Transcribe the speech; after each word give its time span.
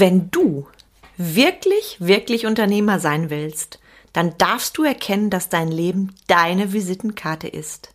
Wenn 0.00 0.30
du 0.30 0.68
wirklich, 1.16 1.96
wirklich 1.98 2.46
Unternehmer 2.46 3.00
sein 3.00 3.30
willst, 3.30 3.80
dann 4.12 4.38
darfst 4.38 4.78
du 4.78 4.84
erkennen, 4.84 5.28
dass 5.28 5.48
dein 5.48 5.72
Leben 5.72 6.14
deine 6.28 6.72
Visitenkarte 6.72 7.48
ist. 7.48 7.92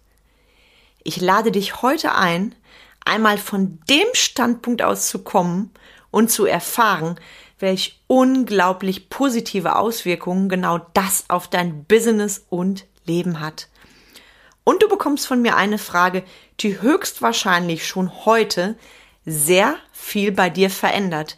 Ich 1.05 1.21
lade 1.21 1.49
dich 1.53 1.81
heute 1.81 2.13
ein, 2.13 2.55
einmal 3.05 3.37
von 3.37 3.79
dem 3.89 4.07
Standpunkt 4.11 4.81
aus 4.81 5.07
zu 5.07 5.19
kommen 5.19 5.71
und 6.11 6.29
zu 6.29 6.45
erfahren, 6.45 7.17
welch 7.59 8.01
unglaublich 8.07 9.07
positive 9.07 9.77
Auswirkungen 9.77 10.49
genau 10.49 10.79
das 10.93 11.29
auf 11.29 11.47
dein 11.47 11.85
Business 11.85 12.45
und 12.49 12.85
Leben 13.05 13.39
hat. 13.39 13.69
Und 14.65 14.83
du 14.83 14.89
bekommst 14.89 15.25
von 15.25 15.41
mir 15.41 15.55
eine 15.55 15.77
Frage, 15.77 16.25
die 16.59 16.81
höchstwahrscheinlich 16.81 17.87
schon 17.87 18.25
heute 18.25 18.77
sehr 19.25 19.77
viel 19.93 20.33
bei 20.33 20.49
dir 20.49 20.69
verändert, 20.69 21.37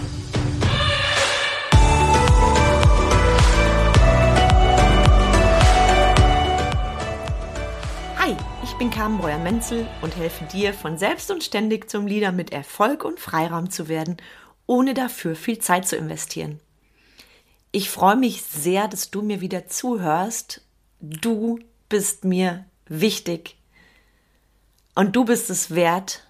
Bin 8.81 8.89
Carmen 8.89 9.19
Breuer-Menzel 9.19 9.85
und 10.01 10.15
helfe 10.15 10.43
dir, 10.45 10.73
von 10.73 10.97
selbst 10.97 11.29
und 11.29 11.43
ständig 11.43 11.87
zum 11.87 12.07
Leader 12.07 12.31
mit 12.31 12.51
Erfolg 12.51 13.03
und 13.03 13.19
Freiraum 13.19 13.69
zu 13.69 13.87
werden, 13.87 14.17
ohne 14.65 14.95
dafür 14.95 15.35
viel 15.35 15.59
Zeit 15.59 15.87
zu 15.87 15.95
investieren. 15.95 16.59
Ich 17.71 17.91
freue 17.91 18.15
mich 18.15 18.41
sehr, 18.41 18.87
dass 18.87 19.11
du 19.11 19.21
mir 19.21 19.39
wieder 19.39 19.67
zuhörst. 19.67 20.63
Du 20.99 21.59
bist 21.89 22.25
mir 22.25 22.65
wichtig. 22.87 23.55
Und 24.95 25.15
du 25.15 25.25
bist 25.25 25.51
es 25.51 25.75
wert, 25.75 26.25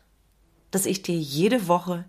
dass 0.72 0.86
ich 0.86 1.04
dir 1.04 1.16
jede 1.16 1.70
Woche 1.70 2.04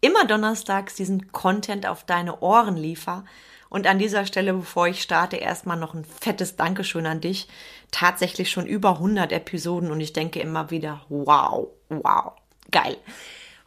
immer 0.00 0.24
donnerstags 0.26 0.94
diesen 0.94 1.32
Content 1.32 1.86
auf 1.86 2.04
deine 2.04 2.38
Ohren 2.38 2.76
liefere, 2.76 3.24
und 3.72 3.86
an 3.86 3.98
dieser 3.98 4.26
Stelle, 4.26 4.52
bevor 4.52 4.86
ich 4.86 5.00
starte, 5.00 5.36
erstmal 5.36 5.78
noch 5.78 5.94
ein 5.94 6.04
fettes 6.04 6.56
Dankeschön 6.56 7.06
an 7.06 7.22
dich. 7.22 7.48
Tatsächlich 7.90 8.50
schon 8.50 8.66
über 8.66 8.96
100 8.96 9.32
Episoden 9.32 9.90
und 9.90 9.98
ich 9.98 10.12
denke 10.12 10.40
immer 10.40 10.70
wieder, 10.70 11.06
wow, 11.08 11.68
wow, 11.88 12.32
geil. 12.70 12.98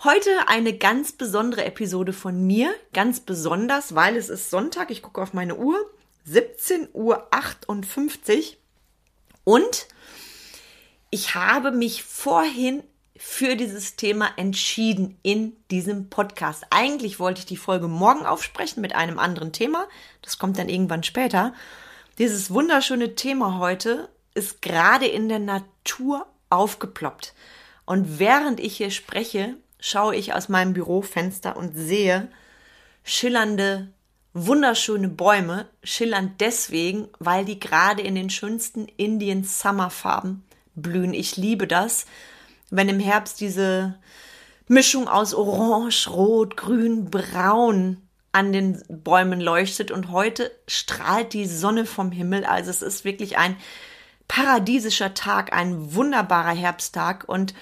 Heute 0.03 0.29
eine 0.45 0.77
ganz 0.77 1.11
besondere 1.11 1.65
Episode 1.65 2.13
von 2.13 2.45
mir, 2.45 2.71
ganz 2.93 3.19
besonders, 3.19 3.95
weil 3.95 4.15
es 4.15 4.29
ist 4.29 4.51
Sonntag, 4.51 4.91
ich 4.91 5.01
gucke 5.01 5.23
auf 5.23 5.33
meine 5.33 5.55
Uhr, 5.55 5.75
17.58 6.29 6.93
Uhr 6.93 7.25
und 9.43 9.87
ich 11.09 11.33
habe 11.33 11.71
mich 11.71 12.03
vorhin 12.03 12.83
für 13.17 13.55
dieses 13.55 13.95
Thema 13.95 14.29
entschieden 14.35 15.17
in 15.23 15.53
diesem 15.71 16.09
Podcast. 16.09 16.65
Eigentlich 16.69 17.19
wollte 17.19 17.39
ich 17.39 17.45
die 17.45 17.57
Folge 17.57 17.87
morgen 17.87 18.25
aufsprechen 18.25 18.81
mit 18.81 18.93
einem 18.93 19.19
anderen 19.19 19.53
Thema. 19.53 19.87
Das 20.21 20.37
kommt 20.37 20.57
dann 20.57 20.69
irgendwann 20.69 21.03
später. 21.03 21.53
Dieses 22.17 22.51
wunderschöne 22.51 23.15
Thema 23.15 23.59
heute 23.59 24.09
ist 24.33 24.61
gerade 24.61 25.05
in 25.05 25.29
der 25.29 25.39
Natur 25.39 26.25
aufgeploppt. 26.49 27.33
Und 27.85 28.19
während 28.19 28.59
ich 28.59 28.77
hier 28.77 28.91
spreche, 28.91 29.55
schaue 29.79 30.15
ich 30.15 30.33
aus 30.33 30.49
meinem 30.49 30.73
Bürofenster 30.73 31.55
und 31.55 31.75
sehe 31.75 32.27
schillernde, 33.03 33.93
wunderschöne 34.33 35.07
Bäume. 35.07 35.67
Schillernd 35.83 36.41
deswegen, 36.41 37.07
weil 37.19 37.45
die 37.45 37.59
gerade 37.59 38.01
in 38.01 38.15
den 38.15 38.29
schönsten 38.29 38.87
Indian 38.97 39.43
Summerfarben 39.45 40.43
blühen. 40.75 41.13
Ich 41.13 41.37
liebe 41.37 41.67
das 41.67 42.05
wenn 42.75 42.89
im 42.89 42.99
Herbst 42.99 43.41
diese 43.41 43.95
Mischung 44.67 45.07
aus 45.07 45.33
Orange, 45.33 46.09
Rot, 46.09 46.57
Grün, 46.57 47.09
Braun 47.09 48.01
an 48.31 48.51
den 48.51 48.83
Bäumen 48.89 49.39
leuchtet 49.39 49.91
und 49.91 50.11
heute 50.11 50.51
strahlt 50.67 51.33
die 51.33 51.45
Sonne 51.45 51.85
vom 51.85 52.11
Himmel. 52.11 52.45
Also 52.45 52.69
es 52.69 52.81
ist 52.81 53.05
wirklich 53.05 53.37
ein 53.37 53.55
paradiesischer 54.27 55.13
Tag, 55.13 55.53
ein 55.53 55.93
wunderbarer 55.93 56.55
Herbsttag 56.55 57.23
und 57.27 57.53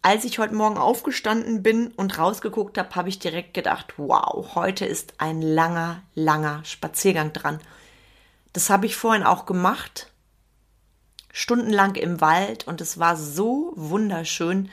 als 0.00 0.24
ich 0.24 0.38
heute 0.38 0.54
Morgen 0.54 0.76
aufgestanden 0.76 1.62
bin 1.62 1.88
und 1.88 2.18
rausgeguckt 2.18 2.76
habe, 2.76 2.94
habe 2.94 3.08
ich 3.08 3.18
direkt 3.18 3.54
gedacht, 3.54 3.94
wow, 3.96 4.54
heute 4.54 4.84
ist 4.84 5.14
ein 5.16 5.40
langer, 5.40 6.02
langer 6.14 6.62
Spaziergang 6.64 7.32
dran. 7.32 7.58
Das 8.52 8.68
habe 8.68 8.84
ich 8.84 8.96
vorhin 8.96 9.22
auch 9.22 9.46
gemacht 9.46 10.12
stundenlang 11.34 11.96
im 11.96 12.20
Wald 12.20 12.66
und 12.68 12.80
es 12.80 12.98
war 13.00 13.16
so 13.16 13.72
wunderschön. 13.74 14.70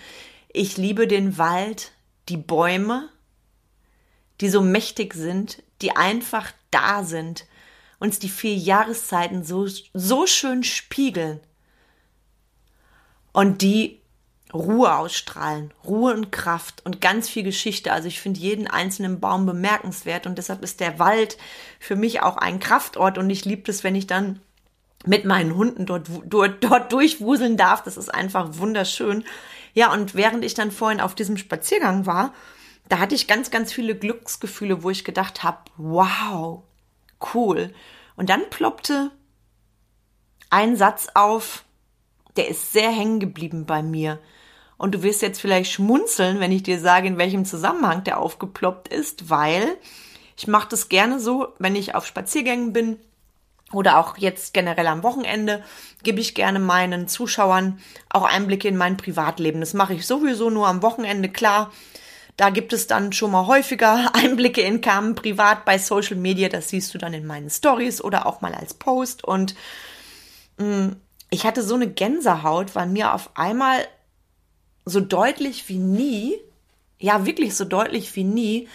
Ich 0.54 0.78
liebe 0.78 1.08
den 1.08 1.40
Wald, 1.40 1.92
die 2.30 2.38
Bäume, 2.38 3.10
die 4.42 4.48
so 4.48 4.62
mächtig 4.62 5.16
sind, 5.16 5.64
die 5.82 5.96
einfach 5.96 6.52
da 6.70 7.04
sind, 7.04 7.48
uns 8.00 8.20
die 8.20 8.30
vier 8.30 8.54
Jahreszeiten 8.54 9.44
so, 9.44 9.68
so 9.94 10.28
schön 10.28 10.64
spiegeln 10.64 11.40
und 13.34 13.64
die 13.64 14.00
Ruhe 14.54 14.96
ausstrahlen, 14.96 15.74
Ruhe 15.84 16.14
und 16.14 16.32
Kraft 16.32 16.86
und 16.86 17.02
ganz 17.02 17.28
viel 17.28 17.44
Geschichte. 17.44 17.92
Also 17.92 18.08
ich 18.08 18.20
finde 18.20 18.40
jeden 18.40 18.68
einzelnen 18.68 19.20
Baum 19.20 19.48
bemerkenswert 19.48 20.28
und 20.28 20.38
deshalb 20.38 20.64
ist 20.64 20.80
der 20.80 21.00
Wald 21.00 21.38
für 21.80 21.96
mich 21.96 22.22
auch 22.22 22.38
ein 22.38 22.60
Kraftort 22.60 23.18
und 23.18 23.32
ich 23.32 23.46
liebe 23.46 23.72
es, 23.72 23.84
wenn 23.84 23.96
ich 23.96 24.06
dann 24.06 24.40
mit 25.06 25.26
meinen 25.26 25.56
Hunden 25.56 25.86
dort, 25.86 26.08
dort, 26.26 26.64
dort 26.64 26.92
durchwuseln 26.92 27.58
darf. 27.58 27.84
Das 27.84 27.98
ist 27.98 28.14
einfach 28.14 28.58
wunderschön. 28.58 29.24
Ja, 29.74 29.92
und 29.94 30.16
während 30.16 30.44
ich 30.44 30.54
dann 30.54 30.72
vorhin 30.72 31.02
auf 31.02 31.16
diesem 31.16 31.38
Spaziergang 31.38 32.06
war, 32.06 32.34
da 32.90 33.00
hatte 33.00 33.16
ich 33.16 33.28
ganz, 33.28 33.52
ganz 33.52 33.72
viele 33.72 33.96
Glücksgefühle, 33.96 34.84
wo 34.84 34.90
ich 34.90 35.06
gedacht 35.06 35.44
habe, 35.44 35.60
wow, 35.78 36.64
cool. 37.34 37.74
Und 38.16 38.30
dann 38.30 38.50
ploppte 38.50 39.12
ein 40.50 40.76
Satz 40.76 41.08
auf, 41.14 41.64
der 42.36 42.50
ist 42.50 42.74
sehr 42.74 42.92
hängen 42.92 43.20
geblieben 43.20 43.66
bei 43.66 43.82
mir. 43.82 44.20
Und 44.78 44.96
du 44.96 45.04
wirst 45.04 45.22
jetzt 45.22 45.40
vielleicht 45.40 45.72
schmunzeln, 45.72 46.40
wenn 46.40 46.52
ich 46.52 46.64
dir 46.64 46.80
sage, 46.80 47.08
in 47.08 47.18
welchem 47.18 47.46
Zusammenhang 47.46 48.04
der 48.04 48.20
aufgeploppt 48.20 48.88
ist, 48.88 49.30
weil 49.30 49.78
ich 50.36 50.48
mache 50.48 50.70
das 50.70 50.90
gerne 50.90 51.20
so, 51.20 51.50
wenn 51.60 51.76
ich 51.76 51.94
auf 51.96 52.06
Spaziergängen 52.06 52.74
bin, 52.74 53.00
oder 53.74 53.98
auch 53.98 54.18
jetzt 54.18 54.54
generell 54.54 54.88
am 54.88 55.04
Wochenende 55.04 55.64
gebe 56.04 56.20
ich 56.20 56.36
gerne 56.36 56.60
meinen 56.60 57.08
Zuschauern 57.08 57.80
auch 58.10 58.24
Einblicke 58.24 58.68
in 58.68 58.78
mein 58.78 58.98
Privatleben. 58.98 59.62
Das 59.62 59.74
mache 59.74 59.94
ich 59.94 60.06
sowieso 60.06 60.50
nur 60.50 60.68
am 60.68 60.82
Wochenende, 60.82 61.30
klar. 61.30 61.72
Da 62.38 62.50
gibt 62.50 62.74
es 62.74 62.88
dann 62.88 63.14
schon 63.14 63.32
mal 63.32 63.48
häufiger 63.48 64.12
Einblicke 64.16 64.62
in 64.62 64.82
Carmen 64.82 65.16
privat 65.16 65.66
bei 65.66 65.78
Social 65.78 66.18
Media. 66.18 66.50
Das 66.50 66.70
siehst 66.70 66.94
du 66.94 66.98
dann 66.98 67.14
in 67.14 67.26
meinen 67.26 67.50
Stories 67.50 68.02
oder 68.04 68.26
auch 68.26 68.42
mal 68.42 68.54
als 68.54 68.74
Post. 68.74 69.24
Und 69.24 69.56
mh, 70.58 70.66
mm, 70.66 70.96
ich 71.30 71.46
hatte 71.46 71.64
so 71.64 71.76
eine 71.76 71.90
Gänsehaut, 71.90 72.76
weil 72.76 72.88
mir 72.88 73.14
auf 73.14 73.30
einmal 73.36 73.88
so 74.86 75.00
deutlich 75.00 75.70
wie 75.70 75.78
nie, 75.78 76.38
ja 77.00 77.26
wirklich 77.26 77.56
so 77.56 77.64
deutlich 77.64 78.16
wie 78.16 78.26
nie, 78.26 78.68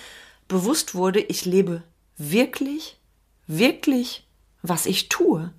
bewusst 0.49 0.95
wurde, 0.95 1.21
ich 1.21 1.45
lebe 1.45 1.83
wirklich, 2.17 2.97
wirklich 3.47 4.26
was 4.69 4.87
ich 4.87 5.09
tue. 5.09 5.53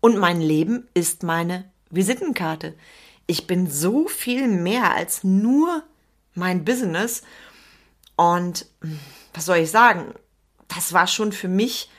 Und 0.00 0.18
mein 0.18 0.40
Leben 0.40 0.88
ist 0.94 1.22
meine 1.22 1.70
Visitenkarte. 1.90 2.74
Ich 3.26 3.46
bin 3.46 3.70
so 3.70 4.08
viel 4.08 4.48
mehr 4.48 4.94
als 4.94 5.24
nur 5.24 5.82
mein 6.34 6.64
Business. 6.64 7.22
Und 8.16 8.66
was 9.34 9.46
soll 9.46 9.58
ich 9.58 9.70
sagen? 9.70 10.14
Das 10.68 10.92
war 10.92 11.06
schon 11.06 11.32
für 11.32 11.48
mich 11.48 11.90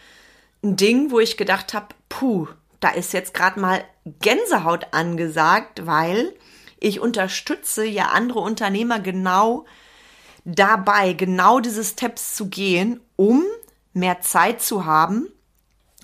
ein 0.64 0.76
Ding, 0.76 1.12
wo 1.12 1.20
ich 1.20 1.38
gedacht 1.38 1.74
habe, 1.74 1.88
puh, 2.10 2.48
da 2.80 2.90
ist 2.90 3.14
jetzt 3.14 3.34
gerade 3.34 3.60
mal 3.60 3.84
Gänsehaut 4.20 4.88
angesagt, 4.92 5.86
weil 5.86 6.34
ich 6.80 7.00
unterstütze 7.00 7.86
ja 7.86 8.08
andere 8.08 8.40
Unternehmer 8.40 9.00
genau 9.00 9.66
dabei, 10.44 11.14
genau 11.14 11.60
diese 11.60 11.84
Steps 11.84 12.36
zu 12.36 12.48
gehen, 12.48 13.00
um 13.16 13.44
mehr 13.94 14.22
Zeit 14.22 14.62
zu 14.62 14.86
haben 14.86 15.28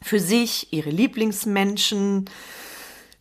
für 0.08 0.20
sich, 0.20 0.72
ihre 0.72 0.90
Lieblingsmenschen, 0.90 2.30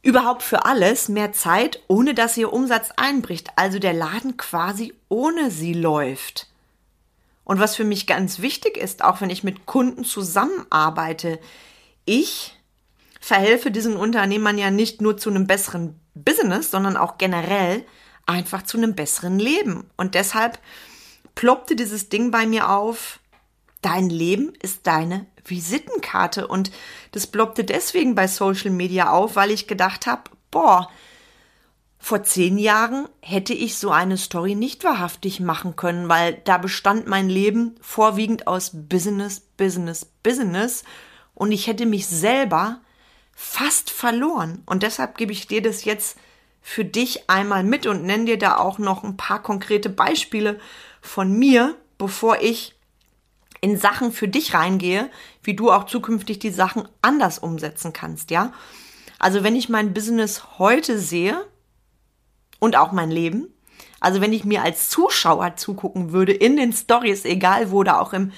überhaupt 0.02 0.42
für 0.42 0.64
alles 0.64 1.08
mehr 1.08 1.32
Zeit, 1.32 1.82
ohne 1.88 2.14
dass 2.14 2.36
ihr 2.36 2.52
Umsatz 2.52 2.90
einbricht, 2.96 3.50
also 3.56 3.78
der 3.78 3.92
Laden 3.92 4.36
quasi 4.36 4.94
ohne 5.08 5.50
sie 5.50 5.72
läuft. 5.72 6.46
Und 7.44 7.60
was 7.60 7.76
für 7.76 7.84
mich 7.84 8.06
ganz 8.06 8.40
wichtig 8.40 8.76
ist, 8.76 9.02
auch 9.02 9.20
wenn 9.20 9.30
ich 9.30 9.44
mit 9.44 9.66
Kunden 9.66 10.04
zusammenarbeite, 10.04 11.38
ich 12.04 12.56
verhelfe 13.20 13.70
diesen 13.70 13.96
Unternehmern 13.96 14.58
ja 14.58 14.70
nicht 14.70 15.00
nur 15.00 15.16
zu 15.16 15.30
einem 15.30 15.46
besseren 15.46 15.98
Business, 16.14 16.70
sondern 16.70 16.96
auch 16.96 17.18
generell 17.18 17.84
einfach 18.26 18.62
zu 18.62 18.76
einem 18.76 18.94
besseren 18.94 19.38
Leben. 19.38 19.90
Und 19.96 20.14
deshalb 20.14 20.60
ploppte 21.34 21.76
dieses 21.76 22.08
Ding 22.08 22.30
bei 22.30 22.46
mir 22.46 22.70
auf, 22.70 23.20
dein 23.82 24.08
Leben 24.08 24.52
ist 24.62 24.86
deine 24.86 25.26
Visitenkarte. 25.48 26.46
Und 26.46 26.70
das 27.12 27.26
ploppte 27.26 27.64
deswegen 27.64 28.14
bei 28.14 28.28
Social 28.28 28.70
Media 28.70 29.10
auf, 29.10 29.36
weil 29.36 29.50
ich 29.50 29.66
gedacht 29.66 30.06
habe, 30.06 30.30
boah, 30.50 30.88
vor 31.98 32.22
zehn 32.22 32.56
Jahren 32.58 33.08
hätte 33.20 33.52
ich 33.52 33.78
so 33.78 33.90
eine 33.90 34.16
Story 34.16 34.54
nicht 34.54 34.84
wahrhaftig 34.84 35.40
machen 35.40 35.74
können, 35.74 36.08
weil 36.08 36.40
da 36.44 36.58
bestand 36.58 37.08
mein 37.08 37.28
Leben 37.28 37.74
vorwiegend 37.80 38.46
aus 38.46 38.70
Business, 38.72 39.40
Business, 39.40 40.06
Business 40.22 40.84
und 41.34 41.50
ich 41.50 41.66
hätte 41.66 41.84
mich 41.84 42.06
selber 42.06 42.80
fast 43.34 43.90
verloren. 43.90 44.62
Und 44.66 44.82
deshalb 44.82 45.18
gebe 45.18 45.32
ich 45.32 45.48
dir 45.48 45.62
das 45.62 45.84
jetzt 45.84 46.16
für 46.62 46.84
dich 46.84 47.28
einmal 47.28 47.64
mit 47.64 47.86
und 47.86 48.04
nenne 48.04 48.24
dir 48.24 48.38
da 48.38 48.56
auch 48.56 48.78
noch 48.78 49.02
ein 49.02 49.16
paar 49.16 49.42
konkrete 49.42 49.88
Beispiele 49.88 50.58
von 51.00 51.32
mir, 51.32 51.76
bevor 51.98 52.40
ich 52.40 52.74
in 53.66 53.76
Sachen 53.76 54.12
für 54.12 54.28
dich 54.28 54.54
reingehe, 54.54 55.10
wie 55.42 55.56
du 55.56 55.72
auch 55.72 55.86
zukünftig 55.86 56.38
die 56.38 56.50
Sachen 56.50 56.86
anders 57.02 57.40
umsetzen 57.40 57.92
kannst, 57.92 58.30
ja? 58.30 58.52
Also 59.18 59.42
wenn 59.42 59.56
ich 59.56 59.68
mein 59.68 59.92
Business 59.92 60.60
heute 60.60 61.00
sehe 61.00 61.44
und 62.60 62.76
auch 62.76 62.92
mein 62.92 63.10
Leben, 63.10 63.48
also 63.98 64.20
wenn 64.20 64.32
ich 64.32 64.44
mir 64.44 64.62
als 64.62 64.88
Zuschauer 64.88 65.56
zugucken 65.56 66.12
würde 66.12 66.32
in 66.32 66.56
den 66.56 66.72
Stories, 66.72 67.24
egal 67.24 67.72
wo 67.72 67.78
oder 67.78 68.00
auch 68.00 68.12
im 68.12 68.30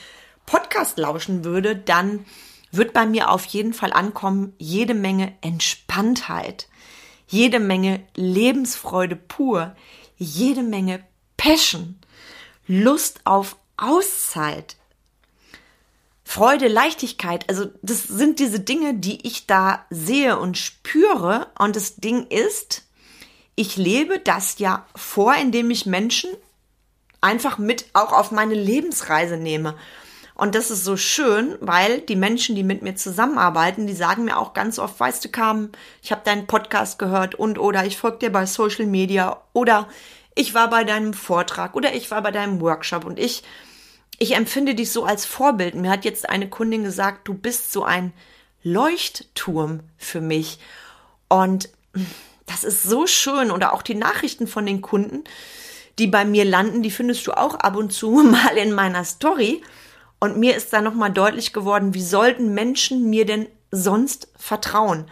Podcast 0.47 0.97
lauschen 0.97 1.45
würde, 1.45 1.77
dann 1.77 2.25
wird 2.73 2.95
bei 2.95 3.05
mir 3.05 3.31
auf 3.31 3.45
jeden 3.45 3.75
Fall 3.75 3.93
ankommen 3.93 4.55
jede 4.57 4.95
Menge 4.95 5.35
Entspanntheit, 5.43 6.69
jede 7.27 7.61
Menge 7.61 8.01
Lebensfreude 8.15 9.17
pur, 9.17 9.77
jede 10.17 10.63
Menge 10.63 11.05
Passion, 11.37 11.99
Lust 12.67 13.21
auf 13.25 13.59
Auszeit, 13.77 14.78
Freude, 16.31 16.69
Leichtigkeit. 16.69 17.49
Also 17.49 17.71
das 17.81 18.03
sind 18.03 18.39
diese 18.39 18.61
Dinge, 18.61 18.93
die 18.93 19.27
ich 19.27 19.47
da 19.47 19.87
sehe 19.89 20.39
und 20.39 20.59
spüre. 20.59 21.47
Und 21.59 21.75
das 21.75 21.97
Ding 21.97 22.27
ist, 22.27 22.83
ich 23.55 23.79
lebe 23.79 24.19
das 24.19 24.59
ja 24.59 24.85
vor, 24.95 25.35
indem 25.37 25.71
ich 25.71 25.87
Menschen 25.87 26.29
einfach 27.23 27.57
mit 27.57 27.87
auch 27.95 28.13
auf 28.13 28.31
meine 28.31 28.53
Lebensreise 28.53 29.39
nehme. 29.39 29.75
Und 30.35 30.55
das 30.55 30.71
ist 30.71 30.85
so 30.85 30.99
schön, 30.99 31.57
weil 31.63 32.03
die 32.03 32.15
Menschen, 32.15 32.55
die 32.55 32.63
mit 32.63 32.83
mir 32.83 32.95
zusammenarbeiten, 32.95 33.87
die 33.87 33.95
sagen 33.95 34.27
mir 34.27 34.37
auch 34.37 34.53
ganz 34.53 34.79
oft, 34.79 35.01
weißt 35.01 35.25
du, 35.25 35.31
Carmen, 35.31 35.73
ich 36.03 36.13
habe 36.13 36.21
deinen 36.27 36.47
Podcast 36.47 36.99
gehört 36.99 37.37
und 37.37 37.59
oder 37.59 37.87
ich 37.87 37.97
folge 37.97 38.19
dir 38.19 38.31
bei 38.31 38.45
Social 38.45 38.85
Media 38.85 39.41
oder 39.55 39.89
ich 40.35 40.53
war 40.53 40.69
bei 40.69 40.85
deinem 40.85 41.15
Vortrag 41.15 41.75
oder 41.75 41.95
ich 41.95 42.11
war 42.11 42.21
bei 42.21 42.33
deinem 42.33 42.61
Workshop 42.61 43.07
und 43.07 43.19
ich, 43.19 43.45
ich 44.19 44.35
empfinde 44.35 44.75
dich 44.75 44.91
so 44.91 45.05
als 45.05 45.25
Vorbild. 45.25 45.77
Mir 45.77 45.91
hat 45.91 46.05
jetzt 46.05 46.29
eine 46.29 46.49
Kundin 46.49 46.83
gesagt, 46.83 47.29
du 47.29 47.35
bist 47.35 47.73
so 47.73 47.85
ein 47.85 48.13
Leuchtturm 48.63 49.81
für 49.97 50.21
mich. 50.21 50.59
Und 51.29 51.69
das 52.47 52.65
ist 52.65 52.83
so 52.83 53.07
schön. 53.07 53.53
Oder 53.53 53.73
auch 53.73 53.83
die 53.83 53.95
Nachrichten 53.95 54.49
von 54.49 54.67
den 54.67 54.83
Kunden, 54.83 55.23
die 55.99 56.09
bei 56.09 56.25
mir 56.25 56.45
landen, 56.45 56.83
die 56.83 56.91
findest 56.91 57.27
du 57.29 57.33
auch 57.33 57.55
ab 57.55 57.77
und 57.77 57.93
zu 57.93 58.11
mal 58.11 58.57
in 58.57 58.73
meiner 58.73 59.05
Story. 59.05 59.63
Und 60.19 60.37
mir 60.37 60.57
ist 60.57 60.73
da 60.73 60.81
nochmal 60.81 61.13
deutlich 61.13 61.53
geworden, 61.53 61.95
wie 61.95 62.03
sollten 62.03 62.53
Menschen 62.53 63.09
mir 63.09 63.25
denn 63.25 63.47
sonst 63.71 64.29
vertrauen? 64.37 65.09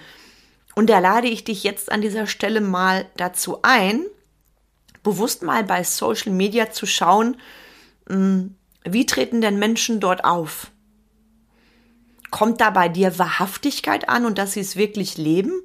Und 0.75 0.91
da 0.91 0.99
lade 0.99 1.29
ich 1.29 1.45
dich 1.45 1.63
jetzt 1.63 1.93
an 1.93 2.01
dieser 2.01 2.27
Stelle 2.27 2.61
mal 2.61 3.07
dazu 3.17 3.61
ein, 3.63 4.05
bewusst 5.05 5.45
mal 5.45 5.63
bei 5.63 5.85
Social 5.85 6.33
Media 6.33 6.73
zu 6.73 6.87
schauen, 6.87 7.37
hm, 8.09 8.57
wie 8.89 9.07
treten 9.07 9.41
denn 9.41 9.59
Menschen 9.59 10.01
dort 10.01 10.25
auf? 10.25 10.71
Kommt 12.31 12.61
da 12.61 12.71
bei 12.71 12.89
dir 12.89 13.19
Wahrhaftigkeit 13.19 14.09
an 14.09 14.27
und 14.27 14.39
dass 14.39 14.53
sie 14.53 14.61
es 14.61 14.77
wirklich 14.77 15.17
leben? 15.17 15.63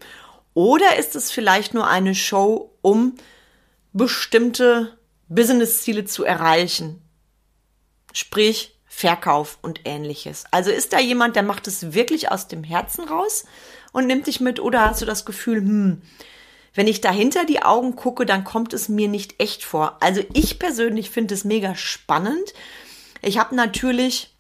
Oder 0.53 0.97
ist 0.97 1.15
es 1.15 1.31
vielleicht 1.31 1.73
nur 1.73 1.87
eine 1.87 2.15
Show, 2.15 2.71
um 2.81 3.15
bestimmte 3.93 4.97
Business-Ziele 5.27 6.05
zu 6.05 6.23
erreichen? 6.23 7.01
Sprich, 8.13 8.77
Verkauf 8.85 9.57
und 9.61 9.81
ähnliches. 9.85 10.43
Also 10.51 10.69
ist 10.69 10.91
da 10.91 10.99
jemand, 10.99 11.37
der 11.37 11.43
macht 11.43 11.65
es 11.67 11.93
wirklich 11.93 12.29
aus 12.29 12.49
dem 12.49 12.63
Herzen 12.63 13.05
raus 13.05 13.45
und 13.93 14.05
nimmt 14.05 14.27
dich 14.27 14.41
mit 14.41 14.59
oder 14.59 14.89
hast 14.89 15.01
du 15.01 15.05
das 15.05 15.25
Gefühl, 15.25 15.59
hm, 15.59 16.01
wenn 16.73 16.87
ich 16.87 17.01
dahinter 17.01 17.45
die 17.45 17.63
Augen 17.63 17.95
gucke, 17.95 18.25
dann 18.25 18.43
kommt 18.43 18.73
es 18.73 18.89
mir 18.89 19.07
nicht 19.07 19.39
echt 19.39 19.63
vor. 19.63 19.97
Also 20.01 20.21
ich 20.33 20.59
persönlich 20.59 21.09
finde 21.09 21.33
es 21.33 21.43
mega 21.43 21.75
spannend. 21.75 22.53
Ich 23.21 23.37
habe 23.37 23.55
natürlich 23.55 24.33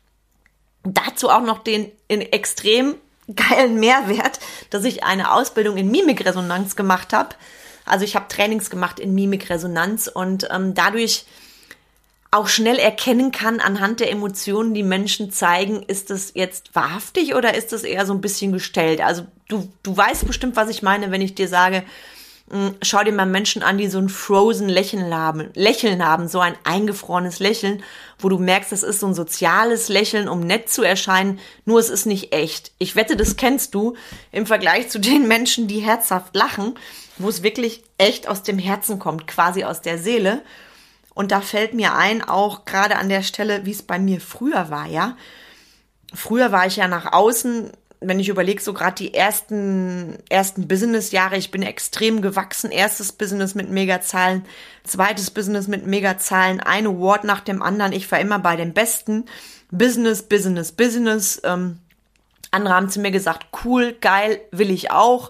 dazu 0.83 1.29
auch 1.29 1.43
noch 1.43 1.59
den 1.59 1.91
extrem 2.09 2.95
geilen 3.35 3.79
Mehrwert, 3.79 4.39
dass 4.69 4.83
ich 4.83 5.03
eine 5.03 5.31
Ausbildung 5.33 5.77
in 5.77 5.91
Mimikresonanz 5.91 6.75
gemacht 6.75 7.13
habe. 7.13 7.35
Also 7.85 8.05
ich 8.05 8.15
habe 8.15 8.27
Trainings 8.27 8.69
gemacht 8.69 8.99
in 8.99 9.13
Mimikresonanz 9.13 10.07
und 10.07 10.47
ähm, 10.51 10.73
dadurch 10.73 11.25
auch 12.31 12.47
schnell 12.47 12.77
erkennen 12.77 13.31
kann 13.31 13.59
anhand 13.59 13.99
der 13.99 14.09
Emotionen, 14.09 14.73
die 14.73 14.83
Menschen 14.83 15.31
zeigen, 15.31 15.83
ist 15.83 16.09
es 16.11 16.31
jetzt 16.33 16.73
wahrhaftig 16.73 17.35
oder 17.35 17.55
ist 17.55 17.73
es 17.73 17.83
eher 17.83 18.05
so 18.05 18.13
ein 18.13 18.21
bisschen 18.21 18.53
gestellt? 18.53 19.01
Also 19.01 19.23
du, 19.49 19.69
du 19.83 19.95
weißt 19.95 20.25
bestimmt, 20.25 20.55
was 20.55 20.69
ich 20.69 20.81
meine, 20.81 21.11
wenn 21.11 21.21
ich 21.21 21.35
dir 21.35 21.49
sage, 21.49 21.83
schau 22.81 23.03
dir 23.03 23.13
mal 23.13 23.25
Menschen 23.25 23.63
an, 23.63 23.77
die 23.77 23.87
so 23.87 23.97
ein 23.97 24.09
frozen 24.09 24.67
Lächeln 24.67 25.13
haben, 25.13 25.49
Lächeln 25.53 26.05
haben, 26.05 26.27
so 26.27 26.39
ein 26.39 26.55
eingefrorenes 26.65 27.39
Lächeln, 27.39 27.81
wo 28.19 28.27
du 28.27 28.37
merkst, 28.39 28.71
das 28.71 28.83
ist 28.83 28.99
so 28.99 29.07
ein 29.07 29.13
soziales 29.13 29.87
Lächeln, 29.87 30.27
um 30.27 30.41
nett 30.41 30.69
zu 30.69 30.83
erscheinen, 30.83 31.39
nur 31.65 31.79
es 31.79 31.89
ist 31.89 32.05
nicht 32.05 32.33
echt. 32.33 32.71
Ich 32.77 32.95
wette, 32.95 33.15
das 33.15 33.37
kennst 33.37 33.73
du 33.73 33.95
im 34.31 34.45
Vergleich 34.45 34.89
zu 34.89 34.99
den 34.99 35.27
Menschen, 35.27 35.67
die 35.67 35.79
herzhaft 35.79 36.35
lachen, 36.35 36.75
wo 37.17 37.29
es 37.29 37.43
wirklich 37.43 37.83
echt 37.97 38.27
aus 38.27 38.43
dem 38.43 38.59
Herzen 38.59 38.99
kommt, 38.99 39.27
quasi 39.27 39.63
aus 39.63 39.81
der 39.81 39.97
Seele. 39.97 40.41
Und 41.13 41.31
da 41.31 41.41
fällt 41.41 41.73
mir 41.73 41.95
ein, 41.95 42.21
auch 42.21 42.65
gerade 42.65 42.97
an 42.97 43.09
der 43.09 43.23
Stelle, 43.23 43.65
wie 43.65 43.71
es 43.71 43.83
bei 43.83 43.99
mir 43.99 44.19
früher 44.19 44.69
war, 44.69 44.87
ja. 44.87 45.15
Früher 46.13 46.51
war 46.51 46.67
ich 46.67 46.75
ja 46.75 46.89
nach 46.89 47.13
außen, 47.13 47.71
wenn 48.01 48.19
ich 48.19 48.29
überlege, 48.29 48.61
so 48.61 48.73
gerade 48.73 48.95
die 48.95 49.13
ersten, 49.13 50.17
ersten 50.27 50.67
Business-Jahre, 50.67 51.37
ich 51.37 51.51
bin 51.51 51.61
extrem 51.61 52.23
gewachsen. 52.23 52.71
Erstes 52.71 53.11
Business 53.11 53.53
mit 53.53 53.69
Megazahlen, 53.69 54.43
zweites 54.83 55.29
Business 55.29 55.67
mit 55.67 55.85
Megazahlen, 55.85 56.59
ein 56.59 56.87
Award 56.87 57.23
nach 57.23 57.41
dem 57.41 57.61
anderen. 57.61 57.93
Ich 57.93 58.11
war 58.11 58.19
immer 58.19 58.39
bei 58.39 58.55
den 58.55 58.73
Besten. 58.73 59.25
Business, 59.69 60.23
Business, 60.23 60.71
Business. 60.71 61.41
Ähm, 61.43 61.77
andere 62.49 62.73
haben 62.73 62.89
zu 62.89 62.99
mir 62.99 63.11
gesagt, 63.11 63.45
cool, 63.63 63.95
geil, 64.01 64.41
will 64.51 64.71
ich 64.71 64.89
auch. 64.89 65.29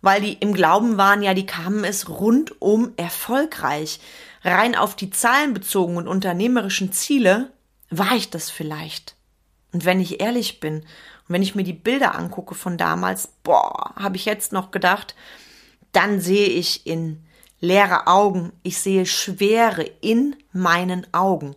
Weil 0.00 0.20
die 0.20 0.34
im 0.34 0.54
Glauben 0.54 0.96
waren, 0.96 1.22
ja, 1.22 1.34
die 1.34 1.46
kamen 1.46 1.82
es 1.82 2.08
rundum 2.08 2.92
erfolgreich 2.96 3.98
rein 4.44 4.76
auf 4.76 4.94
die 4.94 5.10
Zahlen 5.10 5.54
bezogen 5.54 5.96
und 5.96 6.06
unternehmerischen 6.06 6.92
Ziele, 6.92 7.50
war 7.90 8.14
ich 8.14 8.30
das 8.30 8.48
vielleicht. 8.48 9.16
Und 9.72 9.84
wenn 9.84 10.00
ich 10.00 10.20
ehrlich 10.20 10.60
bin 10.60 10.84
und 11.28 11.32
wenn 11.34 11.42
ich 11.42 11.54
mir 11.54 11.64
die 11.64 11.72
Bilder 11.72 12.14
angucke 12.14 12.54
von 12.54 12.78
damals, 12.78 13.28
boah, 13.42 13.94
habe 13.96 14.16
ich 14.16 14.24
jetzt 14.24 14.52
noch 14.52 14.70
gedacht, 14.70 15.14
dann 15.92 16.20
sehe 16.20 16.48
ich 16.48 16.86
in 16.86 17.24
leere 17.60 18.06
Augen, 18.06 18.52
ich 18.62 18.78
sehe 18.78 19.06
Schwere 19.06 19.82
in 20.00 20.36
meinen 20.52 21.06
Augen. 21.12 21.56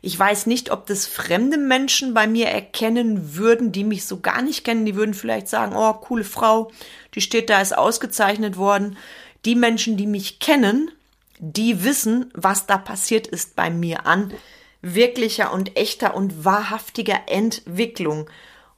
Ich 0.00 0.16
weiß 0.16 0.46
nicht, 0.46 0.70
ob 0.70 0.86
das 0.86 1.06
fremde 1.06 1.58
Menschen 1.58 2.14
bei 2.14 2.28
mir 2.28 2.46
erkennen 2.46 3.34
würden, 3.36 3.72
die 3.72 3.82
mich 3.82 4.06
so 4.06 4.20
gar 4.20 4.42
nicht 4.42 4.64
kennen. 4.64 4.86
Die 4.86 4.94
würden 4.94 5.14
vielleicht 5.14 5.48
sagen, 5.48 5.74
oh, 5.74 5.92
coole 5.94 6.22
Frau, 6.22 6.70
die 7.14 7.20
steht 7.20 7.50
da, 7.50 7.60
ist 7.60 7.76
ausgezeichnet 7.76 8.56
worden. 8.56 8.96
Die 9.44 9.56
Menschen, 9.56 9.96
die 9.96 10.06
mich 10.06 10.38
kennen, 10.38 10.92
die 11.40 11.82
wissen, 11.82 12.30
was 12.34 12.66
da 12.66 12.78
passiert 12.78 13.26
ist 13.26 13.56
bei 13.56 13.70
mir 13.70 14.06
an 14.06 14.32
wirklicher 14.80 15.52
und 15.52 15.76
echter 15.76 16.14
und 16.14 16.44
wahrhaftiger 16.44 17.22
Entwicklung. 17.26 18.30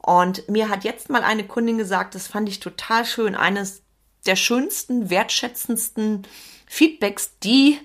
Und 0.02 0.49
mir 0.49 0.69
hat 0.69 0.85
jetzt 0.85 1.11
mal 1.11 1.23
eine 1.23 1.45
Kundin 1.47 1.78
gesagt, 1.78 2.14
das 2.14 2.26
fand 2.26 2.49
ich 2.49 2.61
total 2.61 3.04
schön, 3.04 3.35
eines 3.35 3.83
der 4.26 4.37
schönsten, 4.37 5.11
wertschätzendsten 5.11 6.26
Feedbacks, 6.66 7.38
die 7.42 7.78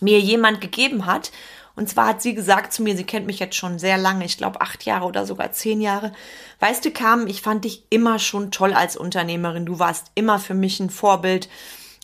mir 0.00 0.20
jemand 0.20 0.60
gegeben 0.60 1.06
hat. 1.06 1.32
Und 1.76 1.88
zwar 1.88 2.08
hat 2.08 2.22
sie 2.22 2.34
gesagt 2.34 2.72
zu 2.72 2.82
mir, 2.82 2.96
sie 2.96 3.04
kennt 3.04 3.26
mich 3.26 3.40
jetzt 3.40 3.56
schon 3.56 3.78
sehr 3.78 3.98
lange, 3.98 4.24
ich 4.24 4.38
glaube 4.38 4.60
acht 4.60 4.84
Jahre 4.84 5.06
oder 5.06 5.26
sogar 5.26 5.50
zehn 5.52 5.80
Jahre. 5.80 6.12
Weißt 6.60 6.84
du, 6.84 6.90
Carmen, 6.92 7.26
ich 7.26 7.42
fand 7.42 7.64
dich 7.64 7.84
immer 7.90 8.18
schon 8.18 8.50
toll 8.50 8.74
als 8.74 8.96
Unternehmerin. 8.96 9.66
Du 9.66 9.78
warst 9.78 10.12
immer 10.14 10.38
für 10.38 10.54
mich 10.54 10.78
ein 10.78 10.90
Vorbild 10.90 11.48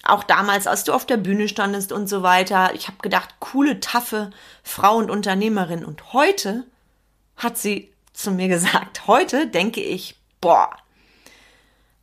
auch 0.02 0.24
damals, 0.24 0.66
als 0.66 0.84
du 0.84 0.92
auf 0.92 1.06
der 1.06 1.18
Bühne 1.18 1.46
standest 1.46 1.92
und 1.92 2.08
so 2.08 2.22
weiter. 2.22 2.74
Ich 2.74 2.88
habe 2.88 2.98
gedacht, 3.02 3.36
coole, 3.38 3.80
taffe 3.80 4.30
Frau 4.62 4.96
und 4.96 5.10
Unternehmerin. 5.10 5.84
Und 5.84 6.12
heute 6.12 6.64
hat 7.36 7.58
sie 7.58 7.92
zu 8.22 8.30
mir 8.30 8.48
gesagt, 8.48 9.06
heute 9.06 9.46
denke 9.46 9.82
ich, 9.82 10.16
boah, 10.40 10.70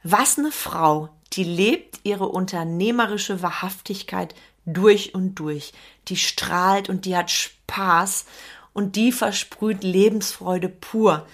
Was 0.03 0.37
eine 0.37 0.51
Frau, 0.51 1.09
die 1.33 1.43
lebt 1.43 1.99
ihre 2.03 2.27
unternehmerische 2.29 3.41
Wahrhaftigkeit 3.41 4.35
durch 4.65 5.13
und 5.13 5.35
durch. 5.35 5.73
Die 6.07 6.17
strahlt 6.17 6.89
und 6.89 7.05
die 7.05 7.17
hat 7.17 7.31
Spaß 7.31 8.25
und 8.73 8.95
die 8.95 9.11
versprüht 9.11 9.83
Lebensfreude 9.83 10.69
pur. 10.69 11.27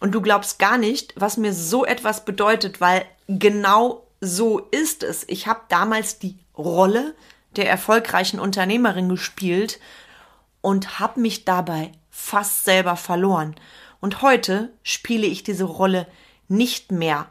Und 0.00 0.12
du 0.12 0.20
glaubst 0.20 0.58
gar 0.58 0.78
nicht, 0.78 1.14
was 1.16 1.36
mir 1.36 1.52
so 1.52 1.84
etwas 1.84 2.24
bedeutet, 2.24 2.80
weil 2.80 3.04
genau 3.28 4.06
so 4.20 4.58
ist 4.58 5.02
es. 5.02 5.24
Ich 5.28 5.46
habe 5.46 5.60
damals 5.68 6.18
die 6.18 6.38
Rolle 6.56 7.14
der 7.56 7.68
erfolgreichen 7.68 8.40
Unternehmerin 8.40 9.08
gespielt 9.08 9.78
und 10.60 10.98
habe 10.98 11.20
mich 11.20 11.44
dabei 11.44 11.92
fast 12.10 12.64
selber 12.64 12.96
verloren. 12.96 13.56
Und 14.06 14.22
heute 14.22 14.72
spiele 14.84 15.26
ich 15.26 15.42
diese 15.42 15.64
Rolle 15.64 16.06
nicht 16.46 16.92
mehr. 16.92 17.28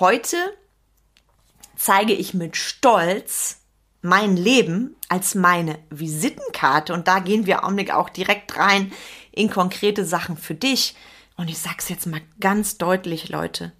Heute 0.00 0.36
zeige 1.76 2.12
ich 2.12 2.34
mit 2.34 2.56
Stolz 2.56 3.60
mein 4.02 4.36
Leben 4.36 4.96
als 5.08 5.36
meine 5.36 5.78
Visitenkarte 5.90 6.94
und 6.94 7.06
da 7.06 7.20
gehen 7.20 7.46
wir 7.46 7.62
auch 7.64 8.08
direkt 8.08 8.56
rein 8.56 8.92
in 9.30 9.48
konkrete 9.48 10.04
Sachen 10.04 10.36
für 10.36 10.56
dich. 10.56 10.96
Und 11.36 11.48
ich 11.48 11.58
sag's 11.58 11.88
jetzt 11.88 12.08
mal 12.08 12.22
ganz 12.40 12.76
deutlich, 12.76 13.28
Leute. 13.28 13.70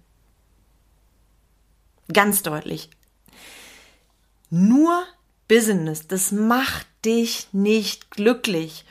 Ganz 2.13 2.43
deutlich. 2.43 2.91
Nur 4.49 5.03
Business, 5.49 6.07
das 6.07 6.31
macht 6.31 6.87
dich 7.03 7.49
nicht 7.51 8.09
glücklich. 8.09 8.85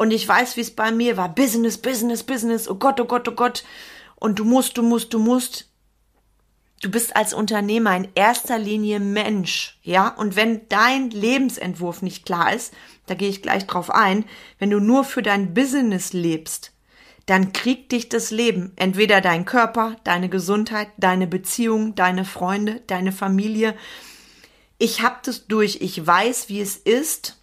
Und 0.00 0.12
ich 0.12 0.26
weiß, 0.26 0.56
wie 0.56 0.62
es 0.62 0.70
bei 0.70 0.92
mir 0.92 1.18
war. 1.18 1.28
Business, 1.28 1.76
Business, 1.76 2.22
Business. 2.22 2.66
Oh 2.66 2.76
Gott, 2.76 2.98
oh 3.00 3.04
Gott, 3.04 3.28
oh 3.28 3.32
Gott. 3.32 3.64
Und 4.16 4.38
du 4.38 4.46
musst, 4.46 4.78
du 4.78 4.82
musst, 4.82 5.12
du 5.12 5.18
musst. 5.18 5.68
Du 6.80 6.90
bist 6.90 7.14
als 7.14 7.34
Unternehmer 7.34 7.94
in 7.94 8.08
erster 8.14 8.58
Linie 8.58 8.98
Mensch, 8.98 9.78
ja? 9.82 10.08
Und 10.08 10.36
wenn 10.36 10.66
dein 10.70 11.10
Lebensentwurf 11.10 12.00
nicht 12.00 12.24
klar 12.24 12.54
ist, 12.54 12.72
da 13.08 13.14
gehe 13.14 13.28
ich 13.28 13.42
gleich 13.42 13.66
drauf 13.66 13.90
ein, 13.90 14.24
wenn 14.58 14.70
du 14.70 14.80
nur 14.80 15.04
für 15.04 15.20
dein 15.20 15.52
Business 15.52 16.14
lebst, 16.14 16.72
dann 17.26 17.52
kriegt 17.52 17.92
dich 17.92 18.08
das 18.08 18.30
Leben, 18.30 18.72
entweder 18.76 19.20
dein 19.20 19.44
Körper, 19.44 19.96
deine 20.04 20.30
Gesundheit, 20.30 20.88
deine 20.96 21.26
Beziehung, 21.26 21.94
deine 21.94 22.24
Freunde, 22.24 22.80
deine 22.86 23.12
Familie. 23.12 23.76
Ich 24.78 25.02
hab 25.02 25.22
das 25.24 25.46
durch, 25.46 25.82
ich 25.82 26.06
weiß, 26.06 26.48
wie 26.48 26.62
es 26.62 26.78
ist, 26.78 27.39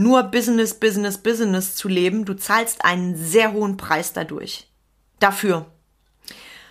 nur 0.00 0.22
Business, 0.22 0.72
Business, 0.72 1.18
Business 1.18 1.76
zu 1.76 1.86
leben. 1.86 2.24
Du 2.24 2.32
zahlst 2.34 2.86
einen 2.86 3.16
sehr 3.16 3.52
hohen 3.52 3.76
Preis 3.76 4.14
dadurch. 4.14 4.66
Dafür. 5.18 5.66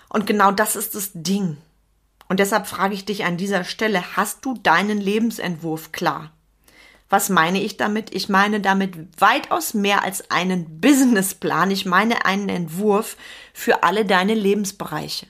Und 0.10 0.26
genau 0.26 0.52
das 0.52 0.76
ist 0.76 0.96
das 0.96 1.12
Ding. 1.14 1.58
Und 2.28 2.40
deshalb 2.40 2.66
frage 2.66 2.96
ich 2.96 3.06
dich 3.06 3.26
an 3.26 3.38
dieser 3.38 3.64
Stelle, 3.66 4.16
hast 4.16 4.44
du 4.46 4.56
deinen 4.56 5.00
Lebensentwurf 5.00 5.92
klar? 5.92 6.32
Was 7.08 7.30
meine 7.30 7.62
ich 7.62 7.78
damit? 7.78 8.16
Ich 8.16 8.30
meine 8.30 8.62
damit 8.62 8.96
weitaus 9.22 9.76
mehr 9.76 10.04
als 10.04 10.32
einen 10.32 10.82
Businessplan. 10.82 11.70
Ich 11.70 11.86
meine 11.86 12.26
einen 12.26 12.50
Entwurf 12.50 13.16
für 13.54 13.84
alle 13.84 14.06
deine 14.06 14.34
Lebensbereiche. 14.34 15.28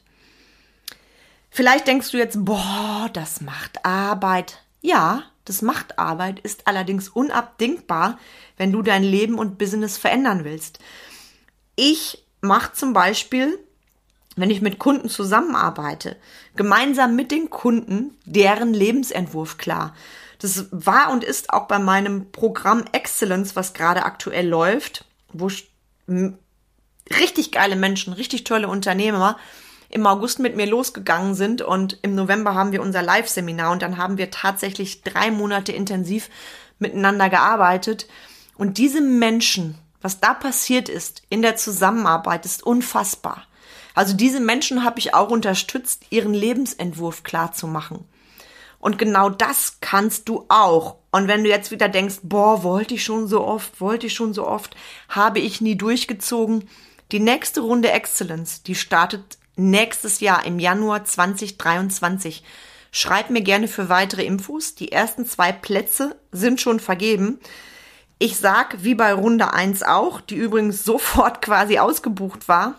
Vielleicht 1.49 1.87
denkst 1.87 2.11
du 2.11 2.17
jetzt, 2.17 2.45
boah, 2.45 3.09
das 3.11 3.41
macht 3.41 3.83
Arbeit. 3.83 4.61
Ja, 4.81 5.23
das 5.49 5.61
macht 5.61 5.99
Arbeit, 5.99 6.39
ist 6.39 6.67
allerdings 6.67 7.09
unabdingbar, 7.09 8.19
wenn 8.57 8.71
du 8.71 8.81
dein 8.81 9.03
Leben 9.03 9.37
und 9.37 9.57
Business 9.57 9.97
verändern 9.97 10.43
willst. 10.43 10.79
Ich 11.75 12.23
mache 12.41 12.73
zum 12.73 12.93
Beispiel 12.93 13.57
wenn 14.39 14.49
ich 14.49 14.61
mit 14.61 14.79
Kunden 14.79 15.09
zusammenarbeite, 15.09 16.15
gemeinsam 16.55 17.15
mit 17.15 17.31
den 17.31 17.49
Kunden 17.49 18.17
deren 18.25 18.73
Lebensentwurf 18.73 19.57
klar. 19.57 19.93
Das 20.39 20.67
war 20.71 21.11
und 21.11 21.23
ist 21.23 21.51
auch 21.51 21.67
bei 21.67 21.79
meinem 21.79 22.31
Programm 22.31 22.85
Excellence, 22.93 23.55
was 23.55 23.73
gerade 23.73 24.03
aktuell 24.03 24.47
läuft, 24.47 25.05
wo 25.33 25.49
richtig 26.07 27.51
geile 27.51 27.75
Menschen, 27.75 28.13
richtig 28.13 28.45
tolle 28.45 28.69
Unternehmer 28.69 29.37
im 29.89 30.05
August 30.05 30.39
mit 30.39 30.55
mir 30.55 30.67
losgegangen 30.67 31.33
sind 31.33 31.61
und 31.61 31.97
im 32.03 32.15
November 32.15 32.53
haben 32.53 32.71
wir 32.71 32.81
unser 32.81 33.01
Live-Seminar 33.01 33.71
und 33.71 33.81
dann 33.81 33.97
haben 33.97 34.17
wir 34.17 34.29
tatsächlich 34.29 35.01
drei 35.01 35.31
Monate 35.31 35.71
intensiv 35.71 36.29
miteinander 36.77 37.29
gearbeitet. 37.29 38.07
Und 38.55 38.77
diese 38.77 39.01
Menschen, 39.01 39.77
was 40.01 40.19
da 40.19 40.33
passiert 40.33 40.89
ist 40.89 41.23
in 41.29 41.41
der 41.41 41.55
Zusammenarbeit, 41.55 42.45
ist 42.45 42.63
unfassbar. 42.63 43.47
Also 43.95 44.13
diese 44.13 44.39
Menschen 44.39 44.83
habe 44.83 44.99
ich 44.99 45.13
auch 45.13 45.29
unterstützt, 45.29 46.05
ihren 46.11 46.33
Lebensentwurf 46.33 47.23
klar 47.23 47.51
zu 47.51 47.67
machen. 47.67 48.05
Und 48.79 48.97
genau 48.97 49.29
das 49.29 49.77
kannst 49.81 50.29
du 50.29 50.45
auch. 50.47 50.95
Und 51.11 51.27
wenn 51.27 51.43
du 51.43 51.49
jetzt 51.49 51.71
wieder 51.71 51.89
denkst, 51.89 52.19
boah, 52.23 52.63
wollte 52.63 52.93
ich 52.93 53.03
schon 53.03 53.27
so 53.27 53.43
oft, 53.43 53.81
wollte 53.81 54.07
ich 54.07 54.13
schon 54.13 54.33
so 54.33 54.47
oft, 54.47 54.75
habe 55.09 55.39
ich 55.39 55.59
nie 55.59 55.75
durchgezogen. 55.75 56.69
Die 57.11 57.19
nächste 57.19 57.61
Runde 57.61 57.91
Excellence, 57.91 58.63
die 58.63 58.75
startet 58.75 59.37
nächstes 59.59 60.19
Jahr 60.19 60.45
im 60.45 60.59
Januar 60.59 61.05
2023. 61.05 62.43
Schreib 62.91 63.29
mir 63.29 63.41
gerne 63.41 63.67
für 63.67 63.89
weitere 63.89 64.23
Infos. 64.23 64.75
Die 64.75 64.91
ersten 64.91 65.25
zwei 65.25 65.51
Plätze 65.51 66.15
sind 66.31 66.59
schon 66.59 66.79
vergeben. 66.79 67.39
Ich 68.17 68.37
sag, 68.37 68.83
wie 68.83 68.95
bei 68.95 69.13
Runde 69.13 69.53
1 69.53 69.83
auch, 69.83 70.21
die 70.21 70.35
übrigens 70.35 70.83
sofort 70.85 71.41
quasi 71.41 71.77
ausgebucht 71.79 72.47
war, 72.47 72.75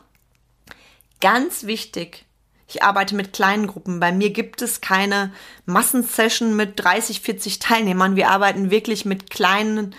Ganz 1.21 1.65
wichtig. 1.65 2.25
Ich 2.67 2.83
arbeite 2.83 3.15
mit 3.15 3.33
kleinen 3.33 3.67
Gruppen. 3.67 4.01
Bei 4.01 4.13
mir 4.13 4.31
gibt 4.31 4.63
es 4.63 4.81
keine 4.81 5.33
Massensession 5.67 6.57
mit 6.57 6.83
30, 6.83 7.21
40 7.21 7.59
Teilnehmern. 7.59 8.17
Wir 8.17 8.31
arbeiten 8.31 8.71
wirklich 8.71 9.05
mit 9.05 9.29
kleinen, 9.29 9.95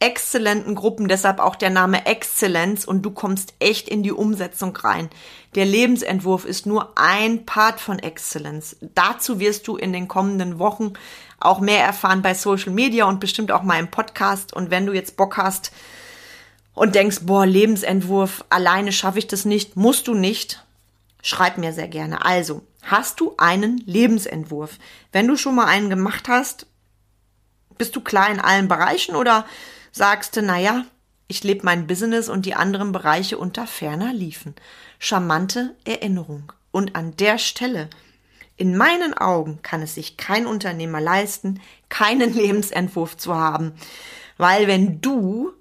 exzellenten 0.00 0.74
Gruppen. 0.74 1.08
Deshalb 1.08 1.38
auch 1.38 1.56
der 1.56 1.70
Name 1.70 2.06
Exzellenz 2.06 2.84
und 2.84 3.02
du 3.02 3.10
kommst 3.10 3.54
echt 3.58 3.88
in 3.88 4.02
die 4.02 4.12
Umsetzung 4.12 4.76
rein. 4.76 5.08
Der 5.54 5.64
Lebensentwurf 5.64 6.44
ist 6.44 6.66
nur 6.66 6.92
ein 6.96 7.46
Part 7.46 7.80
von 7.80 7.98
Exzellenz. 7.98 8.76
Dazu 8.94 9.40
wirst 9.40 9.68
du 9.68 9.76
in 9.76 9.92
den 9.92 10.08
kommenden 10.08 10.58
Wochen 10.58 10.92
auch 11.40 11.60
mehr 11.60 11.84
erfahren 11.84 12.22
bei 12.22 12.34
Social 12.34 12.72
Media 12.72 13.06
und 13.06 13.20
bestimmt 13.20 13.52
auch 13.52 13.62
mal 13.62 13.78
im 13.78 13.90
Podcast. 13.90 14.52
Und 14.52 14.70
wenn 14.70 14.86
du 14.86 14.92
jetzt 14.92 15.16
Bock 15.16 15.36
hast, 15.36 15.72
und 16.74 16.94
denkst, 16.94 17.20
boah, 17.22 17.46
Lebensentwurf, 17.46 18.44
alleine 18.50 18.92
schaffe 18.92 19.18
ich 19.18 19.26
das 19.26 19.44
nicht, 19.44 19.76
musst 19.76 20.08
du 20.08 20.14
nicht, 20.14 20.64
schreib 21.22 21.56
mir 21.56 21.72
sehr 21.72 21.88
gerne. 21.88 22.24
Also, 22.24 22.62
hast 22.82 23.20
du 23.20 23.34
einen 23.38 23.78
Lebensentwurf? 23.86 24.78
Wenn 25.12 25.28
du 25.28 25.36
schon 25.36 25.54
mal 25.54 25.66
einen 25.66 25.88
gemacht 25.88 26.28
hast, 26.28 26.66
bist 27.78 27.96
du 27.96 28.00
klar 28.00 28.30
in 28.30 28.40
allen 28.40 28.68
Bereichen 28.68 29.16
oder 29.16 29.46
sagst 29.94 30.36
du, 30.36 30.42
naja, 30.42 30.84
ich 31.28 31.44
lebe 31.44 31.64
mein 31.64 31.86
Business 31.86 32.28
und 32.28 32.44
die 32.44 32.54
anderen 32.54 32.92
Bereiche 32.92 33.38
unter 33.38 33.66
ferner 33.66 34.12
liefen. 34.12 34.54
Charmante 34.98 35.74
Erinnerung. 35.84 36.52
Und 36.72 36.96
an 36.96 37.16
der 37.16 37.38
Stelle, 37.38 37.88
in 38.56 38.76
meinen 38.76 39.14
Augen 39.16 39.60
kann 39.62 39.82
es 39.82 39.94
sich 39.94 40.16
kein 40.16 40.46
Unternehmer 40.46 41.00
leisten, 41.00 41.60
keinen 41.88 42.34
Lebensentwurf 42.34 43.16
zu 43.16 43.34
haben. 43.34 43.72
Weil 44.36 44.66
wenn 44.66 45.00
du 45.00 45.52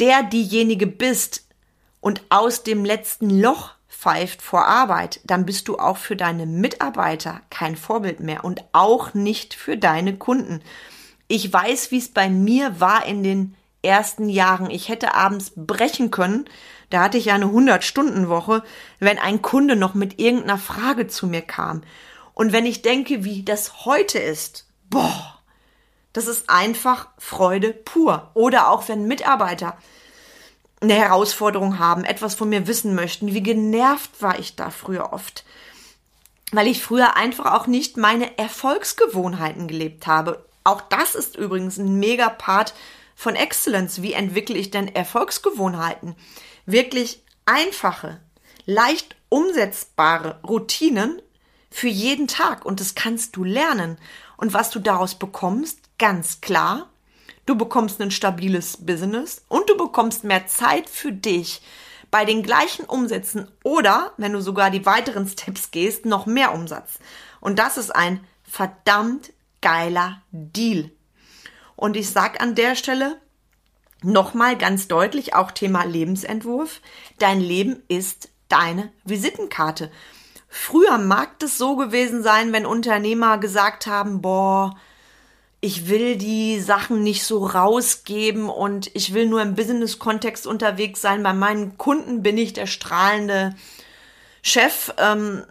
der 0.00 0.22
diejenige 0.22 0.86
bist 0.86 1.46
und 2.00 2.22
aus 2.30 2.62
dem 2.62 2.84
letzten 2.84 3.28
Loch 3.40 3.72
pfeift 3.88 4.40
vor 4.40 4.66
Arbeit, 4.66 5.20
dann 5.24 5.46
bist 5.46 5.68
du 5.68 5.78
auch 5.78 5.98
für 5.98 6.16
deine 6.16 6.46
Mitarbeiter 6.46 7.42
kein 7.50 7.76
Vorbild 7.76 8.20
mehr 8.20 8.44
und 8.44 8.64
auch 8.72 9.12
nicht 9.14 9.54
für 9.54 9.76
deine 9.76 10.16
Kunden. 10.16 10.62
Ich 11.28 11.52
weiß, 11.52 11.90
wie 11.90 11.98
es 11.98 12.08
bei 12.08 12.28
mir 12.28 12.80
war 12.80 13.06
in 13.06 13.22
den 13.22 13.56
ersten 13.82 14.28
Jahren. 14.28 14.70
Ich 14.70 14.88
hätte 14.88 15.14
abends 15.14 15.52
brechen 15.56 16.10
können. 16.10 16.48
Da 16.90 17.02
hatte 17.02 17.18
ich 17.18 17.26
ja 17.26 17.34
eine 17.34 17.46
100-Stunden-Woche, 17.46 18.62
wenn 19.00 19.18
ein 19.18 19.42
Kunde 19.42 19.76
noch 19.76 19.94
mit 19.94 20.20
irgendeiner 20.20 20.58
Frage 20.58 21.08
zu 21.08 21.26
mir 21.26 21.42
kam. 21.42 21.82
Und 22.34 22.52
wenn 22.52 22.66
ich 22.66 22.82
denke, 22.82 23.24
wie 23.24 23.42
das 23.42 23.86
heute 23.86 24.18
ist, 24.18 24.66
boah, 24.90 25.40
das 26.12 26.26
ist 26.26 26.48
einfach 26.48 27.08
Freude 27.18 27.72
pur. 27.72 28.30
Oder 28.34 28.70
auch 28.70 28.88
wenn 28.88 29.06
Mitarbeiter 29.06 29.76
eine 30.80 30.94
Herausforderung 30.94 31.78
haben, 31.78 32.04
etwas 32.04 32.34
von 32.34 32.48
mir 32.48 32.66
wissen 32.66 32.94
möchten. 32.94 33.34
Wie 33.34 33.42
genervt 33.42 34.10
war 34.20 34.38
ich 34.38 34.56
da 34.56 34.70
früher 34.70 35.12
oft. 35.12 35.44
Weil 36.52 36.68
ich 36.68 36.82
früher 36.82 37.16
einfach 37.16 37.52
auch 37.54 37.66
nicht 37.66 37.96
meine 37.96 38.38
Erfolgsgewohnheiten 38.38 39.66
gelebt 39.66 40.06
habe. 40.06 40.44
Auch 40.66 40.80
das 40.80 41.14
ist 41.14 41.36
übrigens 41.36 41.78
ein 41.78 42.00
mega 42.00 42.28
Part 42.28 42.74
von 43.14 43.36
Excellence. 43.36 44.02
Wie 44.02 44.14
entwickle 44.14 44.58
ich 44.58 44.72
denn 44.72 44.88
Erfolgsgewohnheiten? 44.88 46.16
Wirklich 46.66 47.22
einfache, 47.44 48.20
leicht 48.64 49.14
umsetzbare 49.28 50.40
Routinen 50.42 51.22
für 51.70 51.86
jeden 51.86 52.26
Tag. 52.26 52.66
Und 52.66 52.80
das 52.80 52.96
kannst 52.96 53.36
du 53.36 53.44
lernen. 53.44 53.96
Und 54.38 54.54
was 54.54 54.70
du 54.70 54.80
daraus 54.80 55.14
bekommst, 55.14 55.78
ganz 56.00 56.40
klar, 56.40 56.90
du 57.46 57.54
bekommst 57.54 58.00
ein 58.00 58.10
stabiles 58.10 58.84
Business 58.84 59.44
und 59.46 59.70
du 59.70 59.76
bekommst 59.76 60.24
mehr 60.24 60.48
Zeit 60.48 60.90
für 60.90 61.12
dich 61.12 61.62
bei 62.10 62.24
den 62.24 62.42
gleichen 62.42 62.86
Umsätzen 62.86 63.48
oder, 63.62 64.14
wenn 64.16 64.32
du 64.32 64.40
sogar 64.40 64.70
die 64.70 64.84
weiteren 64.84 65.28
Steps 65.28 65.70
gehst, 65.70 66.06
noch 66.06 66.26
mehr 66.26 66.52
Umsatz. 66.52 66.98
Und 67.40 67.60
das 67.60 67.76
ist 67.76 67.94
ein 67.94 68.18
verdammt 68.42 69.30
geiler 69.60 70.22
Deal. 70.30 70.90
Und 71.76 71.96
ich 71.96 72.10
sag 72.10 72.40
an 72.40 72.54
der 72.54 72.74
Stelle 72.74 73.20
nochmal 74.02 74.56
ganz 74.56 74.88
deutlich, 74.88 75.34
auch 75.34 75.50
Thema 75.50 75.84
Lebensentwurf, 75.84 76.80
dein 77.18 77.40
Leben 77.40 77.82
ist 77.88 78.30
deine 78.48 78.92
Visitenkarte. 79.04 79.90
Früher 80.48 80.98
mag 80.98 81.42
es 81.42 81.58
so 81.58 81.76
gewesen 81.76 82.22
sein, 82.22 82.52
wenn 82.52 82.66
Unternehmer 82.66 83.38
gesagt 83.38 83.86
haben, 83.86 84.22
boah, 84.22 84.76
ich 85.60 85.88
will 85.88 86.16
die 86.16 86.60
Sachen 86.60 87.02
nicht 87.02 87.24
so 87.24 87.44
rausgeben 87.44 88.48
und 88.48 88.90
ich 88.94 89.14
will 89.14 89.26
nur 89.26 89.42
im 89.42 89.54
Business-Kontext 89.54 90.46
unterwegs 90.46 91.00
sein. 91.00 91.22
Bei 91.22 91.32
meinen 91.32 91.76
Kunden 91.76 92.22
bin 92.22 92.38
ich 92.38 92.52
der 92.52 92.66
strahlende 92.66 93.54
Chef. 94.42 94.94
Ähm, 94.98 95.44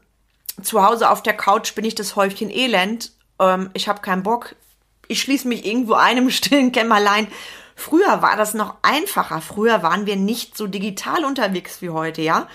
zu 0.62 0.82
Hause 0.82 1.10
auf 1.10 1.22
der 1.22 1.36
Couch 1.36 1.76
bin 1.76 1.84
ich 1.84 1.96
das 1.96 2.16
Häufchen 2.16 2.50
Elend. 2.50 3.12
Ähm, 3.40 3.70
ich 3.74 3.88
habe 3.88 4.02
keinen 4.02 4.24
Bock. 4.24 4.56
Ich 5.08 5.22
schließe 5.22 5.48
mich 5.48 5.66
irgendwo 5.66 5.94
einem 5.94 6.30
stillen 6.30 6.72
Kämmerlein. 6.72 7.28
Früher 7.76 8.22
war 8.22 8.38
das 8.38 8.54
noch 8.54 8.76
einfacher. 8.82 9.42
Früher 9.42 9.84
waren 9.84 10.06
wir 10.06 10.16
nicht 10.16 10.58
so 10.58 10.68
digital 10.68 11.26
unterwegs 11.26 11.82
wie 11.82 11.90
heute, 11.90 12.22
ja. 12.22 12.48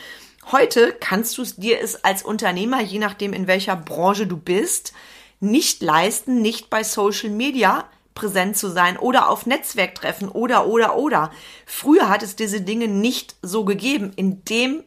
Heute 0.50 0.96
kannst 0.98 1.36
du 1.36 1.42
es 1.42 1.56
dir 1.56 1.80
es 1.80 2.04
als 2.04 2.22
Unternehmer, 2.22 2.80
je 2.80 2.98
nachdem 2.98 3.34
in 3.34 3.46
welcher 3.46 3.76
Branche 3.76 4.26
du 4.26 4.36
bist, 4.38 4.94
nicht 5.38 5.82
leisten, 5.82 6.40
nicht 6.40 6.70
bei 6.70 6.82
Social 6.82 7.30
Media 7.30 7.84
präsent 8.14 8.56
zu 8.56 8.68
sein 8.68 8.96
oder 8.96 9.28
auf 9.28 9.46
Netzwerktreffen 9.46 10.28
oder 10.28 10.66
oder 10.66 10.96
oder. 10.96 11.30
Früher 11.66 12.08
hat 12.08 12.22
es 12.22 12.36
diese 12.36 12.60
Dinge 12.60 12.88
nicht 12.88 13.36
so 13.42 13.64
gegeben. 13.64 14.12
In 14.16 14.44
dem 14.44 14.82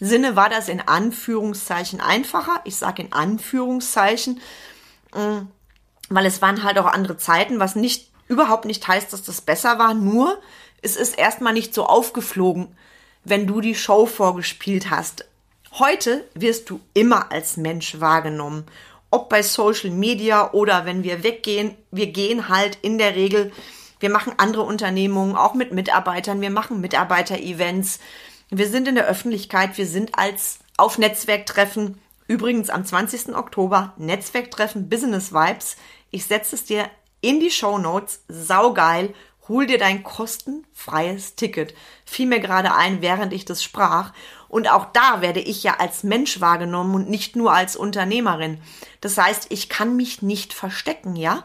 Sinne 0.00 0.36
war 0.36 0.48
das 0.48 0.68
in 0.68 0.80
Anführungszeichen 0.80 2.00
einfacher. 2.00 2.60
Ich 2.64 2.76
sage 2.76 3.02
in 3.02 3.12
Anführungszeichen, 3.12 4.40
weil 6.08 6.26
es 6.26 6.42
waren 6.42 6.62
halt 6.62 6.78
auch 6.78 6.86
andere 6.86 7.16
Zeiten, 7.16 7.60
was 7.60 7.76
nicht 7.76 8.10
überhaupt 8.28 8.64
nicht 8.64 8.86
heißt, 8.86 9.12
dass 9.12 9.22
das 9.22 9.40
besser 9.40 9.78
war. 9.78 9.94
Nur 9.94 10.38
es 10.82 10.96
ist 10.96 11.18
erstmal 11.18 11.52
nicht 11.52 11.74
so 11.74 11.86
aufgeflogen, 11.86 12.68
wenn 13.24 13.46
du 13.46 13.60
die 13.60 13.74
Show 13.74 14.06
vorgespielt 14.06 14.90
hast. 14.90 15.26
Heute 15.78 16.24
wirst 16.34 16.70
du 16.70 16.80
immer 16.94 17.30
als 17.30 17.56
Mensch 17.56 18.00
wahrgenommen 18.00 18.64
ob 19.10 19.28
bei 19.28 19.42
Social 19.42 19.90
Media 19.90 20.52
oder 20.52 20.84
wenn 20.84 21.02
wir 21.02 21.22
weggehen, 21.22 21.76
wir 21.90 22.08
gehen 22.08 22.48
halt 22.48 22.78
in 22.82 22.98
der 22.98 23.14
Regel, 23.14 23.52
wir 24.00 24.10
machen 24.10 24.34
andere 24.36 24.62
Unternehmungen, 24.62 25.36
auch 25.36 25.54
mit 25.54 25.72
Mitarbeitern, 25.72 26.40
wir 26.40 26.50
machen 26.50 26.80
Mitarbeiter-Events, 26.80 28.00
wir 28.50 28.68
sind 28.68 28.86
in 28.88 28.94
der 28.94 29.06
Öffentlichkeit, 29.06 29.76
wir 29.78 29.86
sind 29.86 30.18
als 30.18 30.58
auf 30.76 30.98
Netzwerktreffen, 30.98 31.98
übrigens 32.28 32.70
am 32.70 32.84
20. 32.84 33.34
Oktober, 33.34 33.94
Netzwerktreffen 33.96 34.88
Business 34.88 35.32
Vibes. 35.32 35.76
Ich 36.10 36.26
setze 36.26 36.54
es 36.54 36.64
dir 36.64 36.88
in 37.20 37.40
die 37.40 37.50
Show 37.50 37.78
Notes, 37.78 38.20
saugeil, 38.28 39.12
hol 39.48 39.66
dir 39.66 39.78
dein 39.78 40.02
kostenfreies 40.02 41.34
Ticket. 41.34 41.74
Fiel 42.04 42.26
mir 42.26 42.38
gerade 42.38 42.74
ein, 42.74 43.02
während 43.02 43.32
ich 43.32 43.44
das 43.44 43.64
sprach. 43.64 44.12
Und 44.48 44.70
auch 44.70 44.92
da 44.92 45.20
werde 45.20 45.40
ich 45.40 45.62
ja 45.62 45.76
als 45.78 46.04
Mensch 46.04 46.40
wahrgenommen 46.40 46.94
und 46.94 47.10
nicht 47.10 47.34
nur 47.34 47.52
als 47.52 47.74
Unternehmerin. 47.74 48.60
Das 49.00 49.18
heißt, 49.18 49.46
ich 49.48 49.68
kann 49.68 49.96
mich 49.96 50.22
nicht 50.22 50.52
verstecken, 50.52 51.16
ja? 51.16 51.44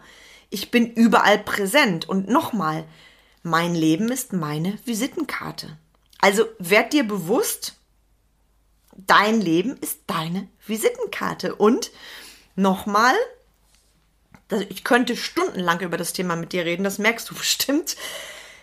Ich 0.50 0.70
bin 0.70 0.92
überall 0.92 1.40
präsent. 1.40 2.08
Und 2.08 2.30
nochmal, 2.30 2.84
mein 3.42 3.74
Leben 3.74 4.10
ist 4.10 4.34
meine 4.34 4.78
Visitenkarte. 4.86 5.78
Also 6.20 6.46
werd 6.60 6.94
dir 6.94 7.06
bewusst, 7.06 7.76
dein 8.96 9.42
Leben 9.42 9.78
ist 9.78 10.02
deine 10.08 10.48
Visitenkarte. 10.66 11.56
Und 11.56 11.92
nochmal, 12.56 13.16
ich 14.70 14.84
könnte 14.84 15.16
stundenlang 15.16 15.80
über 15.82 15.98
das 15.98 16.14
Thema 16.14 16.36
mit 16.36 16.54
dir 16.54 16.66
reden, 16.66 16.84
das 16.84 17.00
merkst 17.00 17.30
du 17.30 17.36
bestimmt. 17.36 17.96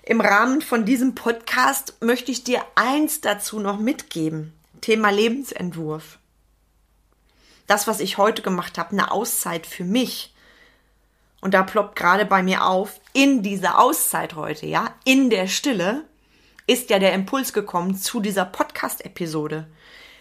Im 0.02 0.20
Rahmen 0.20 0.62
von 0.62 0.85
diesem 0.85 1.14
Podcast 1.14 1.94
möchte 2.00 2.33
ich 2.33 2.42
dir 2.42 2.64
eins 2.74 3.20
dazu 3.20 3.61
noch 3.61 3.78
mitgeben. 3.78 4.52
Thema 4.81 5.11
Lebensentwurf. 5.11 6.18
Das, 7.66 7.87
was 7.87 8.00
ich 8.00 8.18
heute 8.18 8.42
gemacht 8.42 8.78
habe, 8.78 8.92
eine 8.92 9.12
Auszeit 9.12 9.66
für 9.66 9.85
mich. 9.85 10.35
Und 11.40 11.54
da 11.54 11.62
ploppt 11.62 11.96
gerade 11.96 12.24
bei 12.24 12.42
mir 12.42 12.64
auf, 12.64 13.00
in 13.12 13.42
dieser 13.42 13.78
Auszeit 13.78 14.35
heute, 14.35 14.66
ja, 14.66 14.94
in 15.04 15.31
der 15.31 15.46
Stille, 15.46 16.04
ist 16.66 16.90
ja 16.90 16.98
der 16.98 17.12
Impuls 17.12 17.52
gekommen 17.52 17.96
zu 17.96 18.20
dieser 18.20 18.44
Podcast-Episode. 18.44 19.66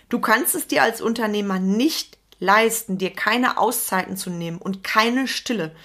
Du 0.09 0.19
kannst 0.19 0.55
es 0.55 0.67
dir 0.67 0.83
als 0.83 1.01
Unternehmer 1.01 1.59
nicht 1.59 2.17
leisten, 2.39 2.97
dir 2.97 3.11
keine 3.11 3.57
Auszeiten 3.57 4.17
zu 4.17 4.29
nehmen 4.29 4.57
und 4.57 4.83
keine 4.83 5.27
Stille. 5.27 5.75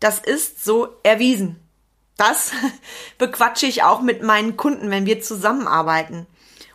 Das 0.00 0.18
ist 0.18 0.64
so 0.64 0.88
erwiesen. 1.02 1.56
Das 2.16 2.52
bequatsche 3.18 3.66
ich 3.66 3.82
auch 3.82 4.00
mit 4.00 4.22
meinen 4.22 4.56
Kunden, 4.56 4.90
wenn 4.90 5.06
wir 5.06 5.20
zusammenarbeiten. 5.20 6.26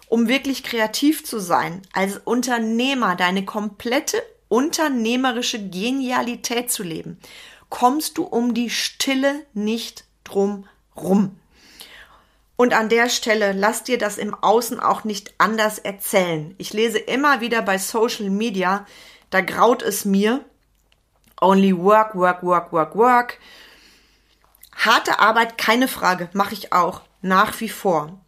Um 0.08 0.28
wirklich 0.28 0.64
kreativ 0.64 1.24
zu 1.24 1.40
sein, 1.40 1.84
als 1.94 2.18
Unternehmer 2.18 3.16
deine 3.16 3.46
komplette 3.46 4.22
unternehmerische 4.48 5.70
Genialität 5.70 6.72
zu 6.72 6.82
leben, 6.82 7.20
kommst 7.70 8.18
du 8.18 8.24
um 8.24 8.56
die 8.56 8.72
Stille 8.72 9.46
nicht 9.54 10.06
drum 10.24 10.68
rum. 10.96 11.38
Und 12.60 12.74
an 12.74 12.90
der 12.90 13.08
Stelle 13.08 13.54
lass 13.54 13.86
dir 13.86 13.98
das 13.98 14.18
im 14.18 14.36
Außen 14.36 14.82
auch 14.82 15.06
nicht 15.06 15.34
anders 15.38 15.80
erzählen. 15.80 16.56
Ich 16.58 16.74
lese 16.74 16.98
immer 16.98 17.40
wieder 17.40 17.62
bei 17.62 17.78
Social 17.78 18.30
Media, 18.30 18.86
da 19.30 19.40
graut 19.40 19.82
es 19.82 20.04
mir. 20.04 20.44
Only 21.40 21.78
work, 21.78 22.16
work, 22.16 22.44
work, 22.44 22.74
work, 22.74 22.98
work. 22.98 23.40
Harte 24.76 25.20
Arbeit, 25.20 25.58
keine 25.58 25.88
Frage, 25.88 26.30
mache 26.34 26.54
ich 26.54 26.74
auch 26.74 27.04
nach 27.22 27.58
wie 27.62 27.70
vor. 27.70 28.20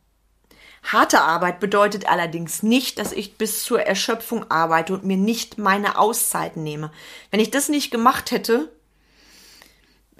Harte 0.81 1.19
Arbeit 1.19 1.59
bedeutet 1.59 2.07
allerdings 2.07 2.63
nicht, 2.63 2.99
dass 2.99 3.11
ich 3.11 3.37
bis 3.37 3.63
zur 3.63 3.81
Erschöpfung 3.81 4.49
arbeite 4.49 4.93
und 4.93 5.03
mir 5.03 5.17
nicht 5.17 5.57
meine 5.57 5.97
Auszeiten 5.97 6.63
nehme. 6.63 6.89
Wenn 7.31 7.41
ich 7.41 7.51
das 7.51 7.67
nicht 7.67 7.91
gemacht 7.91 8.31
hätte, 8.31 8.71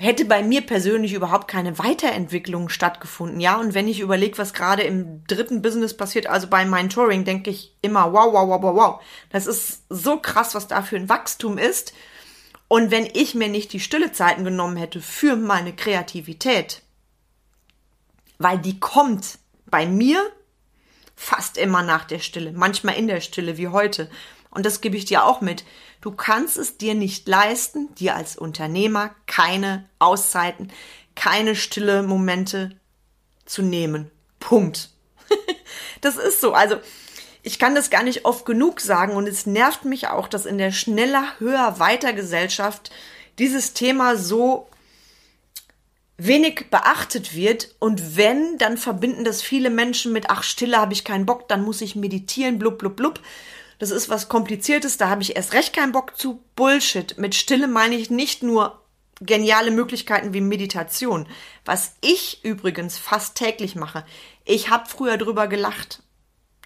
hätte 0.02 0.26
bei 0.26 0.42
mir 0.42 0.62
persönlich 0.62 1.14
überhaupt 1.14 1.48
keine 1.48 1.78
Weiterentwicklung 1.78 2.70
stattgefunden. 2.70 3.40
Ja, 3.40 3.58
und 3.58 3.74
wenn 3.76 3.88
ich 3.88 4.00
überlege, 4.00 4.38
was 4.40 4.54
gerade 4.54 4.82
im 4.82 5.24
dritten 5.28 5.62
Business 5.62 5.96
passiert, 5.96 6.26
also 6.28 6.48
bei 6.48 6.66
meinem 6.66 6.90
Touring, 6.90 7.24
denke 7.24 7.52
ich 7.52 7.76
immer, 7.82 8.12
wow, 8.12 8.34
wow, 8.34 8.48
wow, 8.48 8.62
wow, 8.64 8.76
wow. 8.76 9.02
Das 9.30 9.46
ist 9.46 9.84
so 9.90 10.18
krass, 10.18 10.56
was 10.56 10.68
da 10.68 10.82
für 10.82 10.96
ein 10.96 11.08
Wachstum 11.08 11.58
ist. 11.58 11.94
Und 12.68 12.90
wenn 12.90 13.06
ich 13.06 13.36
mir 13.36 13.48
nicht 13.48 13.74
die 13.74 13.80
stille 13.80 14.12
Zeiten 14.12 14.44
genommen 14.44 14.78
hätte 14.78 15.02
für 15.02 15.36
meine 15.36 15.74
Kreativität, 15.74 16.82
weil 18.40 18.58
die 18.58 18.80
kommt 18.80 19.38
bei 19.68 19.86
mir 19.86 20.20
fast 21.16 21.58
immer 21.58 21.84
nach 21.84 22.06
der 22.06 22.20
Stille, 22.20 22.54
manchmal 22.54 22.96
in 22.96 23.08
der 23.08 23.22
Stille 23.22 23.58
wie 23.58 23.68
heute. 23.68 24.10
Und 24.50 24.66
das 24.66 24.82
gebe 24.82 24.98
ich 24.98 25.06
dir 25.06 25.26
auch 25.26 25.42
mit. 25.42 25.64
Du 26.02 26.12
kannst 26.12 26.58
es 26.58 26.78
dir 26.78 26.96
nicht 26.96 27.28
leisten, 27.28 27.94
dir 27.96 28.16
als 28.16 28.36
Unternehmer 28.36 29.16
keine 29.28 29.88
Auszeiten, 30.00 30.72
keine 31.16 31.56
stille 31.56 32.02
Momente 32.02 32.72
zu 33.46 33.62
nehmen. 33.62 34.10
Punkt. 34.40 34.90
das 36.02 36.18
ist 36.18 36.42
so. 36.42 36.54
Also 36.54 36.78
ich 37.44 37.60
kann 37.60 37.76
das 37.76 37.90
gar 37.90 38.04
nicht 38.04 38.26
oft 38.26 38.46
genug 38.46 38.82
sagen 38.82 39.16
und 39.16 39.28
es 39.28 39.46
nervt 39.46 39.86
mich 39.86 40.08
auch, 40.08 40.28
dass 40.28 40.46
in 40.46 40.58
der 40.58 40.72
schneller, 40.72 41.26
höher, 41.40 41.80
weiter 41.80 42.14
Gesellschaft 42.14 42.92
dieses 43.40 43.74
Thema 43.74 44.16
so 44.16 44.68
wenig 46.18 46.70
beachtet 46.70 47.36
wird 47.36 47.76
und 47.80 48.16
wenn, 48.16 48.58
dann 48.60 48.78
verbinden 48.78 49.24
das 49.24 49.42
viele 49.42 49.72
Menschen 49.72 50.14
mit, 50.14 50.30
ach, 50.30 50.44
Stille 50.44 50.78
habe 50.78 50.94
ich 50.94 51.04
keinen 51.04 51.26
Bock, 51.26 51.48
dann 51.48 51.64
muss 51.64 51.82
ich 51.82 51.96
meditieren, 51.96 52.60
blub, 52.60 52.78
blub, 52.78 52.96
blub. 52.96 53.20
Das 53.82 53.90
ist 53.90 54.10
was 54.10 54.30
Kompliziertes, 54.30 54.98
da 54.98 55.10
habe 55.10 55.24
ich 55.24 55.36
erst 55.36 55.54
recht 55.54 55.74
keinen 55.74 55.92
Bock 55.92 56.16
zu. 56.16 56.44
Bullshit. 56.56 57.18
Mit 57.18 57.34
Stille 57.34 57.68
meine 57.68 57.96
ich 57.96 58.12
nicht 58.12 58.44
nur 58.44 58.80
geniale 59.22 59.72
Möglichkeiten 59.72 60.36
wie 60.36 60.42
Meditation. 60.42 61.26
Was 61.66 61.96
ich 62.00 62.46
übrigens 62.46 63.00
fast 63.00 63.34
täglich 63.34 63.76
mache. 63.76 64.06
Ich 64.46 64.70
habe 64.70 64.88
früher 64.88 65.18
drüber 65.18 65.48
gelacht. 65.48 66.04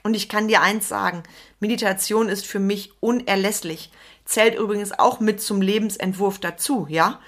Und 0.03 0.13
ich 0.13 0.27
kann 0.27 0.49
dir 0.49 0.61
eins 0.61 0.89
sagen, 0.89 1.23
Meditation 1.61 2.27
ist 2.27 2.45
für 2.45 2.59
mich 2.59 2.91
unerlässlich. 2.99 3.91
Zählt 4.25 4.55
übrigens 4.59 4.91
auch 4.91 5.21
mit 5.21 5.41
zum 5.41 5.61
Lebensentwurf 5.61 6.39
dazu, 6.39 6.85
ja? 6.89 7.21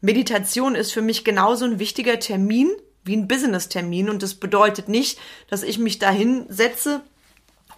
Meditation 0.00 0.74
ist 0.74 0.90
für 0.90 1.02
mich 1.02 1.22
genauso 1.22 1.66
ein 1.66 1.78
wichtiger 1.78 2.18
Termin 2.18 2.68
wie 3.04 3.16
ein 3.16 3.28
Business-Termin 3.28 4.10
und 4.10 4.24
das 4.24 4.34
bedeutet 4.34 4.88
nicht, 4.88 5.20
dass 5.46 5.62
ich 5.62 5.78
mich 5.78 6.00
dahin 6.00 6.46
setze 6.48 7.04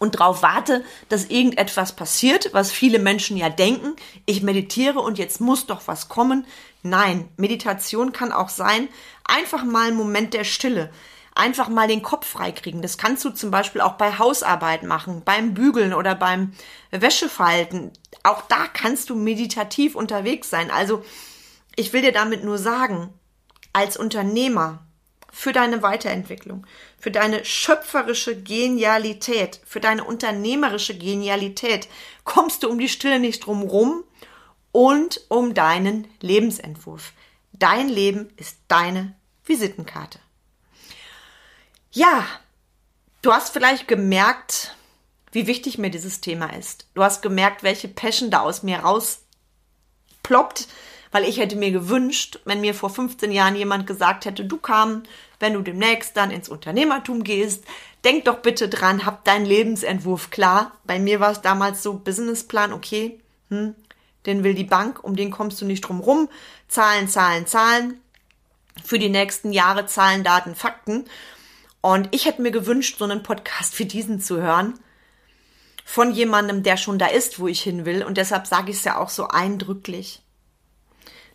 und 0.03 0.17
darauf 0.17 0.43
warte, 0.43 0.85
dass 1.09 1.27
irgendetwas 1.27 1.95
passiert, 1.95 2.53
was 2.53 2.73
viele 2.73 2.99
Menschen 2.99 3.37
ja 3.37 3.49
denken, 3.49 3.95
ich 4.27 4.43
meditiere 4.43 4.99
und 4.99 5.17
jetzt 5.17 5.41
muss 5.41 5.67
doch 5.67 5.83
was 5.87 6.09
kommen. 6.09 6.45
Nein, 6.83 7.29
Meditation 7.37 8.13
kann 8.13 8.33
auch 8.33 8.49
sein, 8.49 8.89
einfach 9.23 9.63
mal 9.63 9.87
ein 9.87 9.95
Moment 9.95 10.35
der 10.35 10.43
Stille, 10.43 10.91
einfach 11.37 11.69
mal 11.69 11.87
den 11.87 12.03
Kopf 12.03 12.27
freikriegen. 12.27 12.83
Das 12.83 12.99
kannst 12.99 13.25
du 13.25 13.31
zum 13.31 13.53
Beispiel 13.53 13.81
auch 13.81 13.93
bei 13.93 14.19
Hausarbeit 14.19 14.83
machen, 14.83 15.23
beim 15.25 15.55
Bügeln 15.55 15.95
oder 15.95 16.17
beim 16.17 16.53
Wäschefalten. 16.91 17.93
Auch 18.25 18.43
da 18.49 18.67
kannst 18.67 19.09
du 19.09 19.15
meditativ 19.15 19.95
unterwegs 19.95 20.51
sein. 20.51 20.73
Also 20.73 21.05
ich 21.77 21.93
will 21.93 22.03
dir 22.03 22.11
damit 22.11 22.43
nur 22.43 22.59
sagen, 22.59 23.11
als 23.73 23.97
Unternehmer 23.97 24.85
für 25.33 25.53
deine 25.53 25.83
Weiterentwicklung, 25.83 26.67
für 26.99 27.11
deine 27.11 27.45
schöpferische 27.45 28.41
Genialität, 28.41 29.61
für 29.65 29.81
deine 29.81 30.05
unternehmerische 30.05 30.97
Genialität 30.97 31.89
kommst 32.23 32.63
du 32.63 32.69
um 32.69 32.79
die 32.79 32.91
Stille 32.91 33.19
nicht 33.19 33.47
drum 33.47 33.63
rum 33.63 34.05
und 34.73 35.23
um 35.29 35.55
deinen 35.55 36.07
Lebensentwurf. 36.21 37.13
Dein 37.53 37.89
Leben 37.89 38.31
ist 38.37 38.59
deine 38.69 39.15
Visitenkarte. 39.45 40.19
Ja, 41.93 42.27
du 43.23 43.33
hast 43.33 43.53
vielleicht 43.53 43.89
gemerkt, 43.89 44.77
wie 45.33 45.47
wichtig 45.47 45.79
mir 45.79 45.91
dieses 45.91 46.21
Thema 46.21 46.55
ist. 46.55 46.87
Du 46.95 47.03
hast 47.03 47.23
gemerkt, 47.23 47.63
welche 47.63 47.89
Passion 47.89 48.31
da 48.31 48.41
aus 48.41 48.63
mir 48.63 48.81
rausploppt, 48.81 50.69
weil 51.13 51.25
ich 51.25 51.39
hätte 51.39 51.57
mir 51.57 51.71
gewünscht, 51.71 52.41
wenn 52.45 52.63
mir 52.63 52.75
vor 52.75 52.91
15 52.91 53.31
Jahren 53.31 53.55
jemand 53.55 53.87
gesagt 53.87 54.25
hätte, 54.25 54.45
du 54.45 54.57
kam, 54.57 55.05
wenn 55.39 55.53
du 55.53 55.61
demnächst 55.61 56.17
dann 56.17 56.31
ins 56.31 56.49
Unternehmertum 56.49 57.23
gehst, 57.23 57.65
denk 58.03 58.25
doch 58.25 58.39
bitte 58.39 58.69
dran, 58.69 59.05
hab 59.05 59.25
deinen 59.25 59.47
Lebensentwurf 59.47 60.31
klar. 60.31 60.73
Bei 60.85 60.99
mir 60.99 61.21
war 61.21 61.31
es 61.31 61.43
damals 61.43 61.83
so, 61.83 61.95
Businessplan, 61.95 62.73
okay, 62.73 63.21
hm, 63.51 63.75
den 64.27 64.43
will 64.43 64.55
die 64.55 64.65
Bank, 64.65 65.05
um 65.05 65.15
den 65.15 65.31
kommst 65.31 65.61
du 65.61 65.67
nicht 65.67 65.83
drum 65.83 66.01
rum. 66.01 66.29
Zahlen, 66.69 67.09
Zahlen, 67.09 67.47
Zahlen. 67.47 68.01
Für 68.83 68.99
die 68.99 69.11
nächsten 69.11 69.53
Jahre 69.53 69.85
Zahlen, 69.87 70.25
Daten, 70.25 70.55
Fakten. 70.55 71.05
Und 71.83 72.09
ich 72.13 72.25
hätte 72.25 72.41
mir 72.41 72.53
gewünscht, 72.53 72.97
so 72.99 73.05
einen 73.05 73.23
Podcast 73.23 73.79
wie 73.79 73.85
diesen 73.85 74.21
zu 74.21 74.41
hören. 74.41 74.79
Von 75.85 76.13
jemandem, 76.13 76.63
der 76.63 76.79
schon 76.79 76.99
da 76.99 77.07
ist, 77.07 77.39
wo 77.39 77.49
ich 77.49 77.61
hin 77.61 77.85
will. 77.85 78.03
Und 78.03 78.17
deshalb 78.17 78.47
sage 78.47 78.71
ich 78.71 78.79
es 78.79 78.85
ja 78.85 78.99
auch 78.99 79.11
so 79.11 79.29
eindrücklich. 79.29 80.23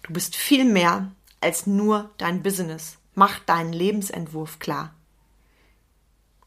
Du 0.08 0.14
bist 0.14 0.38
viel 0.38 0.64
mehr 0.64 1.12
als 1.42 1.68
nur 1.68 2.10
dein 2.18 2.42
Business. 2.42 2.98
Mach 3.14 3.40
deinen 3.40 3.74
Lebensentwurf 3.74 4.60
klar. 4.60 4.94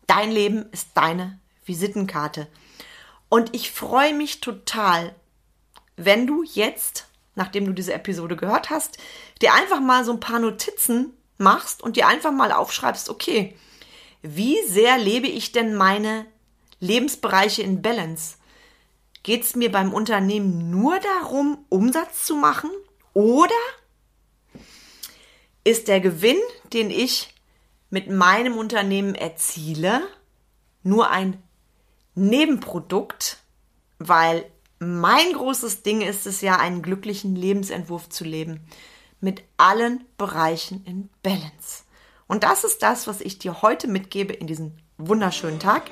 Dein 0.07 0.31
Leben 0.31 0.65
ist 0.73 0.89
deine 0.95 1.39
Visitenkarte. 1.67 2.49
Und 3.29 3.55
ich 3.55 3.71
freue 3.71 4.15
mich 4.15 4.41
total, 4.41 5.15
wenn 5.97 6.27
du 6.27 6.43
jetzt, 6.43 7.07
nachdem 7.35 7.67
du 7.67 7.73
diese 7.73 7.93
Episode 7.93 8.35
gehört 8.35 8.71
hast, 8.71 8.97
dir 9.43 9.53
einfach 9.53 9.81
mal 9.81 10.05
so 10.05 10.13
ein 10.13 10.21
paar 10.21 10.41
Notizen 10.41 11.13
machst 11.37 11.83
und 11.83 11.97
dir 11.97 12.09
einfach 12.09 12.33
mal 12.33 12.53
aufschreibst, 12.53 13.11
okay, 13.11 13.57
wie 14.23 14.57
sehr 14.67 14.99
lebe 14.99 15.27
ich 15.27 15.53
denn 15.53 15.75
meine 15.75 16.27
Lebensbereiche 16.81 17.63
in 17.63 17.83
Balance? 17.83 18.37
Geht 19.23 19.45
es 19.45 19.55
mir 19.55 19.71
beim 19.71 19.93
Unternehmen 19.93 20.71
nur 20.71 20.99
darum, 20.99 21.65
Umsatz 21.69 22.25
zu 22.25 22.37
machen? 22.37 22.71
Oder 23.13 23.55
ist 25.65 25.89
der 25.89 26.01
Gewinn, 26.01 26.39
den 26.73 26.91
ich 26.91 27.35
mit 27.91 28.09
meinem 28.09 28.57
Unternehmen 28.57 29.15
erziele, 29.15 30.03
nur 30.83 31.11
ein 31.11 31.43
Nebenprodukt, 32.15 33.39
weil 33.99 34.45
mein 34.79 35.33
großes 35.33 35.83
Ding 35.83 36.01
ist 36.01 36.27
es 36.27 36.41
ja, 36.41 36.57
einen 36.57 36.83
glücklichen 36.83 37.37
Lebensentwurf 37.37 38.09
zu 38.09 38.25
leben, 38.25 38.61
mit 39.21 39.43
allen 39.59 40.05
Bereichen 40.17 40.85
in 40.87 41.11
Balance. 41.23 41.85
Und 42.27 42.45
das 42.45 42.65
ist 42.65 42.83
das, 42.83 43.07
was 43.07 43.21
ich 43.21 43.39
dir 43.39 43.61
heute 43.61 43.89
mitgebe 43.89 44.33
in 44.33 44.47
diesem 44.47 44.73
wunderschönen 44.97 45.59
Tag. 45.59 45.91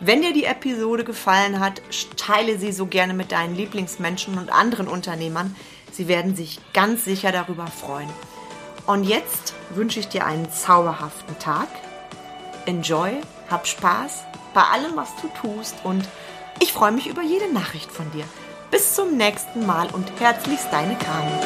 Wenn 0.00 0.22
dir 0.22 0.32
die 0.32 0.44
Episode 0.44 1.02
gefallen 1.02 1.58
hat, 1.58 1.82
teile 2.16 2.58
sie 2.58 2.70
so 2.70 2.86
gerne 2.86 3.14
mit 3.14 3.32
deinen 3.32 3.56
Lieblingsmenschen 3.56 4.38
und 4.38 4.50
anderen 4.50 4.86
Unternehmern. 4.86 5.56
Sie 5.98 6.06
werden 6.06 6.36
sich 6.36 6.60
ganz 6.72 7.04
sicher 7.04 7.32
darüber 7.32 7.66
freuen. 7.66 8.08
Und 8.86 9.02
jetzt 9.02 9.52
wünsche 9.70 9.98
ich 9.98 10.06
dir 10.06 10.24
einen 10.24 10.48
zauberhaften 10.48 11.36
Tag. 11.40 11.66
Enjoy, 12.66 13.14
hab 13.50 13.66
Spaß 13.66 14.22
bei 14.54 14.62
allem, 14.62 14.94
was 14.94 15.08
du 15.20 15.28
tust 15.42 15.74
und 15.82 16.04
ich 16.60 16.72
freue 16.72 16.92
mich 16.92 17.08
über 17.08 17.22
jede 17.22 17.52
Nachricht 17.52 17.90
von 17.90 18.08
dir. 18.12 18.22
Bis 18.70 18.94
zum 18.94 19.16
nächsten 19.16 19.66
Mal 19.66 19.88
und 19.88 20.08
herzlichst 20.20 20.68
deine 20.70 20.94
Carmen. 20.98 21.36